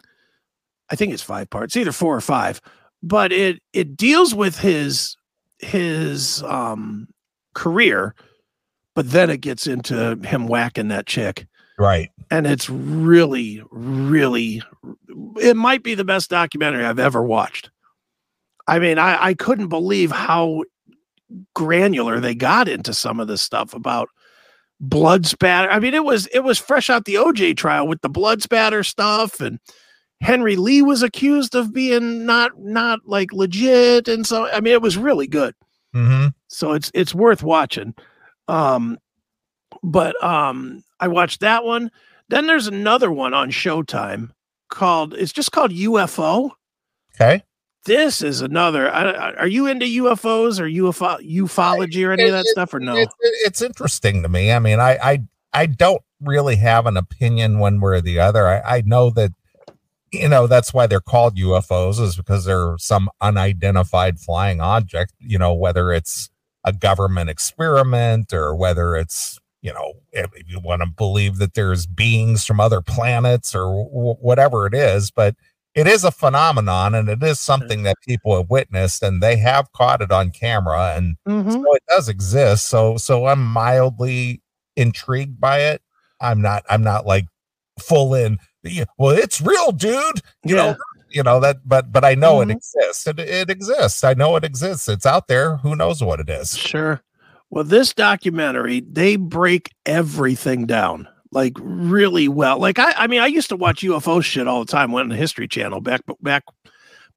I 0.90 0.94
think 0.96 1.14
it's 1.14 1.22
five 1.22 1.48
parts, 1.48 1.74
either 1.74 1.90
four 1.90 2.14
or 2.14 2.20
five. 2.20 2.60
But 3.02 3.32
it 3.32 3.62
it 3.72 3.96
deals 3.96 4.34
with 4.34 4.58
his 4.58 5.16
his 5.60 6.42
um 6.42 7.08
career, 7.54 8.14
but 8.94 9.10
then 9.10 9.30
it 9.30 9.40
gets 9.40 9.66
into 9.66 10.16
him 10.22 10.48
whacking 10.48 10.88
that 10.88 11.06
chick. 11.06 11.46
Right. 11.78 12.10
And 12.30 12.46
it's 12.46 12.68
really, 12.68 13.62
really 13.70 14.60
it 15.40 15.56
might 15.56 15.82
be 15.82 15.94
the 15.94 16.04
best 16.04 16.28
documentary 16.28 16.84
I've 16.84 16.98
ever 16.98 17.22
watched. 17.22 17.70
I 18.68 18.78
mean, 18.78 18.98
I, 18.98 19.28
I 19.28 19.34
couldn't 19.34 19.68
believe 19.68 20.12
how 20.12 20.62
granular 21.54 22.20
they 22.20 22.34
got 22.34 22.68
into 22.68 22.92
some 22.92 23.18
of 23.18 23.26
this 23.26 23.40
stuff 23.42 23.72
about 23.74 24.08
blood 24.78 25.26
spatter. 25.26 25.70
I 25.70 25.80
mean, 25.80 25.94
it 25.94 26.04
was 26.04 26.26
it 26.28 26.40
was 26.40 26.58
fresh 26.58 26.90
out 26.90 27.06
the 27.06 27.14
OJ 27.14 27.56
trial 27.56 27.88
with 27.88 28.02
the 28.02 28.08
blood 28.10 28.42
spatter 28.42 28.84
stuff 28.84 29.40
and 29.40 29.58
Henry 30.20 30.56
Lee 30.56 30.82
was 30.82 31.02
accused 31.02 31.54
of 31.54 31.72
being 31.72 32.26
not 32.26 32.52
not 32.58 33.00
like 33.06 33.32
legit 33.32 34.06
and 34.06 34.26
so 34.26 34.48
I 34.48 34.60
mean 34.60 34.74
it 34.74 34.82
was 34.82 34.98
really 34.98 35.26
good. 35.26 35.54
Mm-hmm. 35.94 36.28
So 36.48 36.72
it's 36.72 36.90
it's 36.94 37.14
worth 37.14 37.42
watching. 37.42 37.94
Um 38.48 38.98
but 39.82 40.22
um 40.22 40.84
I 41.00 41.08
watched 41.08 41.40
that 41.40 41.64
one. 41.64 41.90
Then 42.28 42.46
there's 42.46 42.66
another 42.66 43.10
one 43.10 43.32
on 43.32 43.50
Showtime 43.50 44.30
called 44.68 45.14
it's 45.14 45.32
just 45.32 45.52
called 45.52 45.70
UFO. 45.70 46.50
Okay. 47.14 47.42
This 47.88 48.20
is 48.20 48.42
another. 48.42 48.90
I, 48.92 49.32
are 49.32 49.46
you 49.46 49.66
into 49.66 49.86
UFOs 49.86 50.60
or 50.60 50.64
UFO 50.64 51.18
ufology 51.26 52.06
or 52.06 52.12
any 52.12 52.24
of 52.24 52.32
that 52.32 52.44
It- 52.44 52.48
stuff 52.48 52.74
or 52.74 52.80
no? 52.80 52.94
It's, 52.96 53.14
it's 53.22 53.62
interesting 53.62 54.22
to 54.22 54.28
me. 54.28 54.52
I 54.52 54.58
mean, 54.58 54.78
I, 54.78 54.98
I 55.02 55.22
I 55.54 55.64
don't 55.66 56.02
really 56.20 56.56
have 56.56 56.84
an 56.84 56.98
opinion 56.98 57.58
one 57.60 57.80
way 57.80 57.92
or 57.92 58.00
the 58.02 58.20
other. 58.20 58.46
I, 58.46 58.76
I 58.76 58.82
know 58.84 59.08
that 59.10 59.32
you 60.12 60.28
know 60.28 60.46
that's 60.46 60.74
why 60.74 60.86
they're 60.86 61.00
called 61.00 61.36
UFOs 61.38 61.98
is 61.98 62.14
because 62.14 62.44
they're 62.44 62.76
some 62.78 63.08
unidentified 63.22 64.20
flying 64.20 64.60
object. 64.60 65.14
You 65.18 65.38
know, 65.38 65.54
whether 65.54 65.90
it's 65.90 66.28
a 66.64 66.74
government 66.74 67.30
experiment 67.30 68.34
or 68.34 68.54
whether 68.54 68.96
it's 68.96 69.38
you 69.62 69.72
know 69.72 69.94
if 70.12 70.30
if 70.34 70.50
you 70.50 70.60
want 70.60 70.82
to 70.82 70.88
believe 70.88 71.38
that 71.38 71.54
there's 71.54 71.86
beings 71.86 72.44
from 72.44 72.60
other 72.60 72.82
planets 72.82 73.54
or 73.54 73.64
w- 73.86 74.16
whatever 74.20 74.66
it 74.66 74.74
is, 74.74 75.10
but 75.10 75.34
it 75.78 75.86
is 75.86 76.02
a 76.04 76.10
phenomenon 76.10 76.94
and 76.94 77.08
it 77.08 77.22
is 77.22 77.38
something 77.38 77.82
that 77.84 77.96
people 78.06 78.36
have 78.36 78.50
witnessed 78.50 79.02
and 79.02 79.22
they 79.22 79.36
have 79.36 79.70
caught 79.72 80.02
it 80.02 80.10
on 80.10 80.30
camera 80.30 80.94
and 80.96 81.16
Mhm. 81.26 81.52
so 81.52 81.74
it 81.74 81.82
does 81.88 82.08
exist 82.08 82.68
so 82.68 82.96
so 82.96 83.26
i'm 83.26 83.44
mildly 83.44 84.42
intrigued 84.76 85.40
by 85.40 85.60
it 85.60 85.80
i'm 86.20 86.40
not 86.42 86.64
i'm 86.68 86.82
not 86.82 87.06
like 87.06 87.26
full 87.80 88.14
in 88.14 88.38
well 88.98 89.10
it's 89.16 89.40
real 89.40 89.72
dude 89.72 90.20
you 90.44 90.56
Yeah. 90.56 90.62
know 90.72 90.76
you 91.10 91.22
know 91.22 91.40
that 91.40 91.56
but 91.64 91.92
but 91.92 92.04
i 92.04 92.14
know 92.14 92.36
Mhm. 92.38 92.50
it 92.50 92.56
exists 92.56 93.06
it, 93.06 93.18
it 93.20 93.48
exists 93.50 94.02
i 94.04 94.14
know 94.14 94.36
it 94.36 94.44
exists 94.44 94.88
it's 94.88 95.06
out 95.06 95.28
there 95.28 95.56
who 95.58 95.76
knows 95.76 96.02
what 96.02 96.20
it 96.20 96.28
is 96.28 96.56
Sure. 96.56 97.00
Well, 97.50 97.64
this 97.64 97.94
documentary, 97.94 98.80
they 98.80 99.16
break 99.16 99.72
everything 99.86 100.66
down 100.66 101.08
like 101.32 101.54
really 101.60 102.28
well. 102.28 102.58
Like 102.58 102.78
I, 102.78 102.92
I 102.92 103.06
mean, 103.06 103.20
I 103.20 103.26
used 103.26 103.50
to 103.50 103.56
watch 103.56 103.82
UFO 103.82 104.22
shit 104.22 104.48
all 104.48 104.64
the 104.64 104.70
time 104.70 104.92
Went 104.92 105.04
on 105.06 105.08
the 105.10 105.16
History 105.16 105.48
Channel 105.48 105.80
back 105.80 106.02
back 106.20 106.44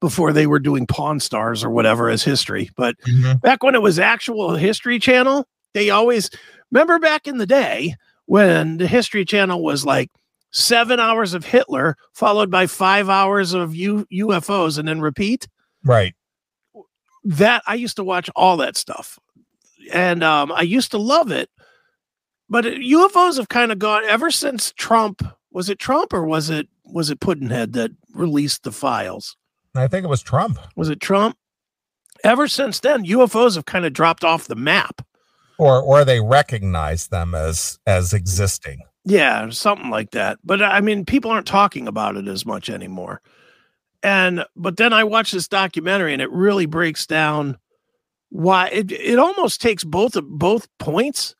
before 0.00 0.32
they 0.32 0.46
were 0.46 0.58
doing 0.58 0.86
Pawn 0.86 1.20
Stars 1.20 1.62
or 1.62 1.70
whatever 1.70 2.10
as 2.10 2.24
history. 2.24 2.70
But 2.76 2.96
back 3.40 3.62
when 3.62 3.74
it 3.74 3.82
was 3.82 3.98
actual 3.98 4.54
History 4.56 4.98
Channel, 4.98 5.46
they 5.74 5.90
always 5.90 6.28
remember 6.70 6.98
back 6.98 7.26
in 7.26 7.38
the 7.38 7.46
day 7.46 7.94
when 8.26 8.78
the 8.78 8.86
History 8.86 9.24
Channel 9.24 9.62
was 9.62 9.84
like 9.86 10.10
seven 10.50 11.00
hours 11.00 11.34
of 11.34 11.46
Hitler 11.46 11.96
followed 12.12 12.50
by 12.50 12.66
five 12.66 13.08
hours 13.08 13.54
of 13.54 13.74
U- 13.74 14.06
UFOs 14.12 14.78
and 14.78 14.86
then 14.86 15.00
repeat 15.00 15.48
right 15.84 16.14
that 17.24 17.62
I 17.66 17.74
used 17.76 17.96
to 17.96 18.04
watch 18.04 18.28
all 18.34 18.56
that 18.58 18.76
stuff, 18.76 19.18
and 19.92 20.22
um, 20.24 20.50
I 20.52 20.62
used 20.62 20.90
to 20.90 20.98
love 20.98 21.30
it. 21.30 21.48
But 22.52 22.66
UFOs 22.66 23.38
have 23.38 23.48
kind 23.48 23.72
of 23.72 23.78
gone 23.78 24.04
ever 24.04 24.30
since 24.30 24.72
Trump. 24.72 25.26
Was 25.52 25.70
it 25.70 25.78
Trump 25.78 26.12
or 26.12 26.26
was 26.26 26.50
it 26.50 26.68
was 26.84 27.08
it 27.08 27.18
Puddinhead 27.18 27.72
that 27.72 27.92
released 28.12 28.62
the 28.64 28.72
files? 28.72 29.36
i 29.74 29.88
think 29.88 30.04
it 30.04 30.08
was 30.08 30.20
trump 30.20 30.58
Was 30.76 30.90
it 30.90 31.00
Trump? 31.00 31.34
Ever 32.24 32.46
since 32.46 32.78
then, 32.80 33.06
UFOs 33.06 33.54
have 33.54 33.64
kind 33.64 33.86
of 33.86 33.94
dropped 33.94 34.22
off 34.22 34.46
the 34.48 34.54
map. 34.54 35.00
or 35.58 35.80
or 35.82 36.04
they 36.04 36.20
recognize 36.20 37.08
them 37.08 37.34
as 37.34 37.78
as 37.86 38.12
existing 38.12 38.80
Yeah, 39.06 39.48
something 39.48 39.88
like 39.88 40.10
that. 40.10 40.38
But 40.44 40.62
I 40.62 40.82
mean, 40.82 41.06
people 41.06 41.30
aren't 41.30 41.46
talking 41.46 41.88
about 41.88 42.16
it 42.16 42.28
as 42.28 42.44
much 42.44 42.68
anymore. 42.68 43.22
And 44.02 44.44
but 44.56 44.76
then 44.76 44.92
I 44.92 45.04
watched 45.04 45.32
this 45.32 45.48
documentary 45.48 46.12
and 46.12 46.20
it 46.20 46.30
really 46.30 46.66
breaks 46.66 47.06
down 47.06 47.56
why 48.28 48.68
it 48.68 48.92
it 48.92 49.18
almost 49.18 49.62
takes 49.62 49.84
both 49.84 50.16
of 50.16 50.28
both 50.28 50.68
points. 50.78 51.34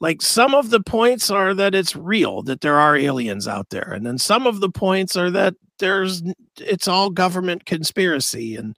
Like 0.00 0.20
some 0.20 0.54
of 0.54 0.70
the 0.70 0.80
points 0.80 1.30
are 1.30 1.54
that 1.54 1.74
it's 1.74 1.96
real, 1.96 2.42
that 2.42 2.60
there 2.60 2.76
are 2.76 2.96
aliens 2.96 3.48
out 3.48 3.70
there, 3.70 3.92
and 3.92 4.04
then 4.04 4.18
some 4.18 4.46
of 4.46 4.60
the 4.60 4.70
points 4.70 5.16
are 5.16 5.30
that 5.30 5.54
there's 5.78 6.22
it's 6.58 6.88
all 6.88 7.10
government 7.10 7.66
conspiracy 7.66 8.56
and 8.56 8.76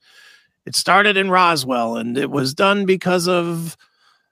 it 0.66 0.74
started 0.74 1.16
in 1.16 1.30
Roswell 1.30 1.96
and 1.96 2.18
it 2.18 2.30
was 2.30 2.54
done 2.54 2.86
because 2.86 3.28
of 3.28 3.76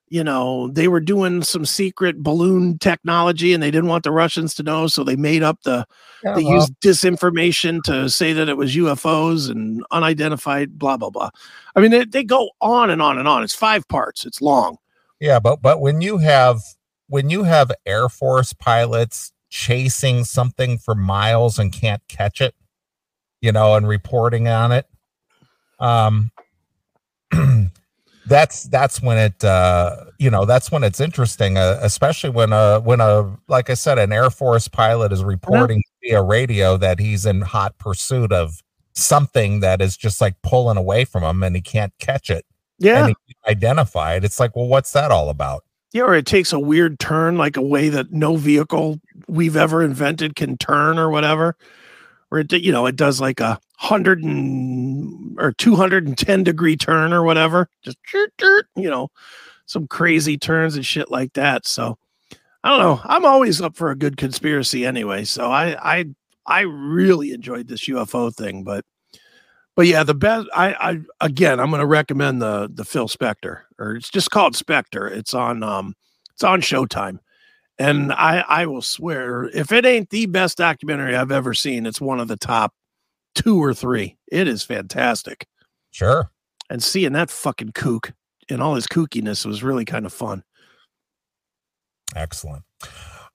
you 0.09 0.23
know, 0.23 0.69
they 0.69 0.87
were 0.87 1.01
doing 1.01 1.43
some 1.43 1.67
secret 1.67 2.23
balloon 2.23 2.79
technology 2.79 3.53
and 3.53 3.63
they 3.63 3.73
didn't 3.73 3.89
want 3.89 4.05
the 4.05 4.13
Russians 4.13 4.55
to 4.55 4.63
know. 4.63 4.87
So 4.87 5.03
they 5.03 5.17
made 5.17 5.43
up 5.43 5.63
the, 5.65 5.85
Yeah, 6.23 6.35
they 6.37 6.45
well, 6.45 6.55
used 6.55 6.79
disinformation 6.81 7.83
to 7.85 8.09
say 8.09 8.33
that 8.33 8.49
it 8.49 8.57
was 8.57 8.77
UFOs 8.77 9.51
and 9.51 9.85
unidentified, 9.91 10.79
blah, 10.79 10.97
blah, 10.97 11.11
blah. 11.11 11.31
I 11.75 11.81
mean, 11.81 11.91
they, 11.91 12.05
they 12.05 12.23
go 12.23 12.51
on 12.61 12.91
and 12.91 13.03
on 13.03 13.19
and 13.19 13.27
on. 13.27 13.43
It's 13.43 13.55
five 13.55 13.89
parts, 13.89 14.25
it's 14.25 14.41
long. 14.41 14.79
Yeah, 15.19 15.41
but 15.41 15.63
but 15.63 15.81
when 15.81 16.03
you 16.03 16.19
have 16.19 16.61
when 17.09 17.31
you 17.31 17.45
have 17.45 17.71
Air 17.85 18.09
Force 18.09 18.53
pilots 18.53 19.33
chasing 19.49 20.25
something 20.25 20.79
for 20.79 20.95
miles 20.95 21.59
and 21.59 21.73
can't 21.73 22.03
catch 22.09 22.41
it, 22.41 22.55
you 23.41 23.53
know, 23.53 23.75
and 23.75 23.89
reporting 23.89 24.49
on 24.49 24.73
it, 24.73 24.87
um, 25.79 26.31
that's 28.27 28.65
that's 28.65 29.01
when 29.01 29.17
it 29.19 29.45
uh 29.45 29.97
you 30.19 30.31
know 30.31 30.45
that's 30.45 30.73
when 30.73 30.83
it's 30.83 31.01
interesting 31.01 31.57
uh, 31.57 31.79
especially 31.81 32.31
when 32.31 32.53
uh 32.53 32.81
when 32.81 33.01
a 33.01 33.37
like 33.47 33.71
i 33.71 33.75
said 33.75 33.99
an 34.01 34.13
air 34.13 34.31
force 34.31 34.67
pilot 34.67 35.13
is 35.13 35.23
reporting 35.23 35.81
via 36.03 36.21
radio 36.21 36.77
that 36.77 36.99
he's 36.99 37.25
in 37.25 37.41
hot 37.41 37.79
pursuit 37.79 38.33
of 38.33 38.63
something 38.97 39.61
that 39.61 39.81
is 39.81 39.97
just 39.97 40.21
like 40.21 40.35
pulling 40.43 40.77
away 40.77 41.05
from 41.05 41.23
him 41.23 41.43
and 41.43 41.55
he 41.55 41.63
can't 41.63 41.93
catch 41.99 42.31
it. 42.31 42.45
Yeah. 42.79 43.07
and 43.07 43.09
he 43.09 43.35
can't 43.35 43.57
identify 43.57 44.15
it. 44.15 44.25
It's 44.25 44.41
like 44.41 44.57
well 44.57 44.67
what's 44.67 44.93
that 44.93 45.11
all 45.11 45.29
about 45.29 45.65
yeah. 45.97 46.03
Or 46.03 46.15
it 46.15 46.27
takes 46.27 46.53
a 46.53 46.61
weird 46.61 46.99
turn, 46.99 47.39
like 47.39 47.57
a 47.57 47.63
way 47.63 47.89
that 47.89 48.13
no 48.13 48.37
vehicle 48.37 49.01
we've 49.27 49.57
ever 49.57 49.83
invented 49.83 50.37
can 50.37 50.59
turn 50.59 50.99
or 50.99 51.11
whatever. 51.11 51.57
Or 52.31 52.41
it, 52.41 52.53
you 52.53 52.73
know, 52.73 52.87
it 52.87 52.97
does 52.97 53.21
like 53.21 53.41
a 53.41 53.59
hundred 53.79 54.23
and 54.23 55.39
or 55.39 55.53
210 55.53 56.45
degree 56.45 56.77
turn 56.77 57.13
or 57.13 57.23
whatever. 57.23 57.69
Just, 57.83 57.99
you 58.77 58.91
know, 58.91 59.11
some 59.65 59.87
crazy 59.87 60.37
turns 60.37 60.77
and 60.77 60.85
shit 60.85 61.11
like 61.11 61.33
that. 61.33 61.67
So 61.67 61.99
I 62.63 62.69
don't 62.69 62.81
know. 62.81 63.01
I'm 63.05 63.25
always 63.25 63.61
up 63.61 63.77
for 63.77 63.91
a 63.91 63.97
good 63.97 64.17
conspiracy 64.17 64.85
anyway. 64.85 65.25
So 65.25 65.51
I 65.51 65.77
I 65.81 66.07
I 66.47 66.61
really 66.61 67.33
enjoyed 67.33 67.69
this 67.69 67.89
UFO 67.89 68.35
thing, 68.35 68.65
but 68.65 68.85
But 69.77 69.87
yeah, 69.87 70.03
the 70.03 70.15
best. 70.15 70.49
I, 70.55 70.73
I 70.75 71.01
again, 71.21 71.61
I'm 71.61 71.69
going 71.71 71.81
to 71.81 71.87
recommend 71.87 72.41
the 72.41 72.69
the 72.73 72.85
Phil 72.85 73.09
Spector, 73.09 73.61
or 73.79 73.95
it's 73.95 74.09
just 74.11 74.31
called 74.31 74.55
Spector. 74.55 75.11
It's 75.11 75.35
on 75.35 75.63
um, 75.63 75.95
it's 76.33 76.43
on 76.43 76.63
Showtime, 76.63 77.19
and 77.79 78.11
I 78.13 78.39
I 78.49 78.67
will 78.67 78.81
swear, 78.83 79.45
if 79.53 79.73
it 79.73 79.85
ain't 79.85 80.09
the 80.11 80.27
best 80.27 80.57
documentary 80.57 81.15
I've 81.15 81.31
ever 81.31 81.53
seen, 81.53 81.85
it's 81.85 82.01
one 82.01 82.21
of 82.21 82.29
the 82.29 82.39
top 82.39 82.73
two 83.35 83.63
or 83.63 83.75
three. 83.75 84.17
It 84.33 84.49
is 84.49 84.63
fantastic, 84.63 85.47
Sure. 85.91 86.31
and 86.71 86.83
seeing 86.83 87.13
that 87.13 87.29
fucking 87.31 87.73
kook 87.75 88.15
and 88.49 88.63
all 88.63 88.77
his 88.77 88.87
kookiness 88.87 89.45
was 89.45 89.63
really 89.63 89.85
kind 89.85 90.07
of 90.07 90.13
fun. 90.13 90.43
Excellent. 92.15 92.63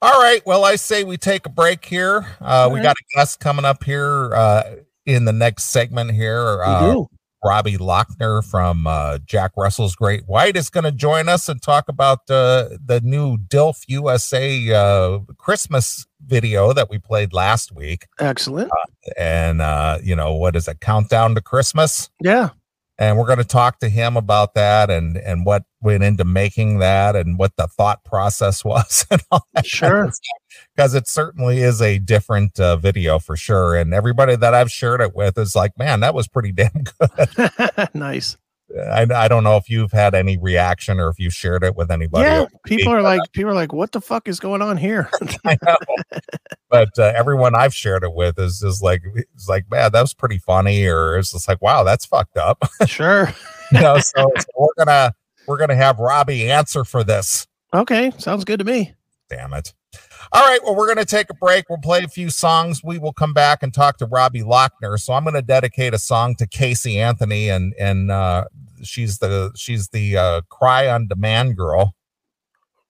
All 0.01 0.19
right. 0.19 0.41
Well, 0.45 0.65
I 0.65 0.75
say 0.75 1.03
we 1.03 1.17
take 1.17 1.45
a 1.45 1.49
break 1.49 1.85
here. 1.85 2.25
Uh, 2.39 2.67
we 2.71 2.79
right. 2.79 2.83
got 2.83 2.95
a 2.95 3.03
guest 3.15 3.39
coming 3.39 3.65
up 3.65 3.83
here 3.83 4.33
uh, 4.33 4.63
in 5.05 5.25
the 5.25 5.33
next 5.33 5.65
segment 5.65 6.11
here. 6.11 6.63
Uh. 6.63 7.03
Robbie 7.43 7.77
Lochner 7.77 8.45
from 8.45 8.85
uh, 8.85 9.17
Jack 9.25 9.53
Russell's 9.57 9.95
Great 9.95 10.27
White 10.27 10.55
is 10.55 10.69
going 10.69 10.83
to 10.83 10.91
join 10.91 11.27
us 11.27 11.49
and 11.49 11.59
talk 11.61 11.89
about 11.89 12.19
uh, 12.29 12.69
the 12.85 13.01
new 13.03 13.37
DILF 13.37 13.83
USA 13.87 14.71
uh, 14.71 15.19
Christmas 15.37 16.05
video 16.23 16.71
that 16.73 16.89
we 16.89 16.99
played 16.99 17.33
last 17.33 17.71
week. 17.71 18.05
Excellent. 18.19 18.69
And, 19.17 19.61
uh, 19.61 19.97
you 20.03 20.15
know, 20.15 20.35
what 20.35 20.55
is 20.55 20.67
it? 20.67 20.81
Countdown 20.81 21.33
to 21.33 21.41
Christmas. 21.41 22.11
Yeah. 22.21 22.49
And 23.01 23.17
we're 23.17 23.25
going 23.25 23.39
to 23.39 23.43
talk 23.43 23.79
to 23.79 23.89
him 23.89 24.15
about 24.15 24.53
that 24.53 24.89
and 24.91 25.17
and 25.17 25.43
what 25.45 25.63
went 25.81 26.03
into 26.03 26.23
making 26.23 26.77
that 26.77 27.15
and 27.15 27.39
what 27.39 27.55
the 27.57 27.67
thought 27.67 28.03
process 28.05 28.63
was 28.65 29.05
and 29.09 29.21
all 29.31 29.45
that 29.53 29.65
Sure. 29.65 30.09
because 30.75 30.93
it 30.93 31.07
certainly 31.07 31.59
is 31.59 31.81
a 31.81 31.97
different 31.97 32.59
uh, 32.59 32.75
video 32.77 33.17
for 33.19 33.35
sure 33.35 33.75
and 33.75 33.93
everybody 33.93 34.35
that 34.35 34.53
i've 34.53 34.71
shared 34.71 35.01
it 35.01 35.15
with 35.15 35.37
is 35.37 35.55
like 35.55 35.77
man 35.77 36.01
that 36.01 36.13
was 36.13 36.27
pretty 36.27 36.51
damn 36.51 36.71
good 36.99 37.89
nice. 37.93 38.37
I, 38.79 39.05
I 39.13 39.27
don't 39.27 39.43
know 39.43 39.57
if 39.57 39.69
you've 39.69 39.91
had 39.91 40.15
any 40.15 40.37
reaction 40.37 40.99
or 40.99 41.09
if 41.09 41.19
you 41.19 41.29
shared 41.29 41.63
it 41.63 41.75
with 41.75 41.91
anybody 41.91 42.23
Yeah. 42.23 42.45
People 42.65 42.93
are 42.93 43.01
like, 43.01 43.21
people 43.33 43.51
are 43.51 43.55
like, 43.55 43.73
what 43.73 43.91
the 43.91 44.01
fuck 44.01 44.27
is 44.27 44.39
going 44.39 44.61
on 44.61 44.77
here? 44.77 45.09
I 45.45 45.57
know. 45.65 45.75
but 46.69 46.89
uh, 46.97 47.13
everyone 47.15 47.55
I've 47.55 47.73
shared 47.73 48.03
it 48.03 48.13
with 48.13 48.39
is 48.39 48.59
just 48.59 48.81
like, 48.81 49.01
it's 49.15 49.49
like, 49.49 49.69
man, 49.69 49.91
that 49.91 50.01
was 50.01 50.13
pretty 50.13 50.37
funny, 50.37 50.85
or 50.85 51.17
it's 51.17 51.31
just 51.31 51.47
like, 51.47 51.61
wow, 51.61 51.83
that's 51.83 52.05
fucked 52.05 52.37
up. 52.37 52.63
sure. 52.85 53.33
you 53.71 53.81
know, 53.81 53.99
so, 53.99 54.29
so 54.37 54.45
we're 54.57 54.85
gonna 54.85 55.13
we're 55.47 55.57
gonna 55.57 55.75
have 55.75 55.99
Robbie 55.99 56.49
answer 56.51 56.83
for 56.83 57.03
this. 57.03 57.47
Okay. 57.73 58.11
Sounds 58.17 58.43
good 58.45 58.59
to 58.59 58.65
me. 58.65 58.93
Damn 59.29 59.53
it. 59.53 59.73
All 60.31 60.43
right, 60.43 60.63
well, 60.63 60.75
we're 60.75 60.87
going 60.87 60.97
to 60.97 61.05
take 61.05 61.29
a 61.29 61.33
break. 61.33 61.69
We'll 61.69 61.79
play 61.79 62.03
a 62.03 62.07
few 62.07 62.29
songs. 62.29 62.83
We 62.83 62.97
will 62.97 63.13
come 63.13 63.33
back 63.33 63.63
and 63.63 63.73
talk 63.73 63.97
to 63.97 64.05
Robbie 64.05 64.41
Lochner. 64.41 64.99
So 64.99 65.13
I'm 65.13 65.23
going 65.23 65.35
to 65.35 65.41
dedicate 65.41 65.93
a 65.93 65.99
song 65.99 66.35
to 66.35 66.47
Casey 66.47 66.99
Anthony, 66.99 67.49
and 67.49 67.73
and 67.79 68.11
uh, 68.11 68.45
she's 68.83 69.19
the 69.19 69.51
she's 69.55 69.89
the 69.89 70.17
uh, 70.17 70.41
Cry 70.49 70.87
on 70.87 71.07
Demand 71.07 71.57
girl. 71.57 71.95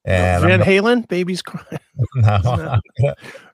And 0.04 0.44
Van 0.44 0.62
I'm 0.62 0.68
Halen, 0.68 1.08
baby's 1.08 1.44
crying. 1.44 1.80
no, 2.16 2.80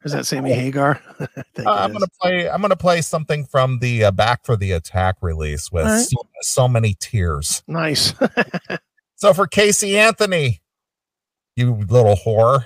Is 0.05 0.13
that 0.13 0.25
Sammy 0.25 0.53
Hagar? 0.53 0.95
Think 1.55 1.67
I'm 1.67 1.91
gonna 1.91 2.07
play 2.21 2.49
I'm 2.49 2.61
gonna 2.61 2.77
play 2.77 3.01
something 3.01 3.43
from 3.43 3.79
the 3.79 4.05
uh, 4.05 4.11
Back 4.11 4.45
for 4.45 4.55
the 4.55 4.71
Attack 4.71 5.17
release 5.21 5.69
with 5.73 5.85
right. 5.85 5.99
so, 5.99 6.15
so 6.39 6.67
many 6.69 6.95
tears. 6.99 7.63
Nice. 7.67 8.13
So 9.17 9.33
for 9.33 9.47
Casey 9.47 9.97
Anthony, 9.97 10.61
you 11.55 11.73
little 11.73 12.15
whore. 12.15 12.65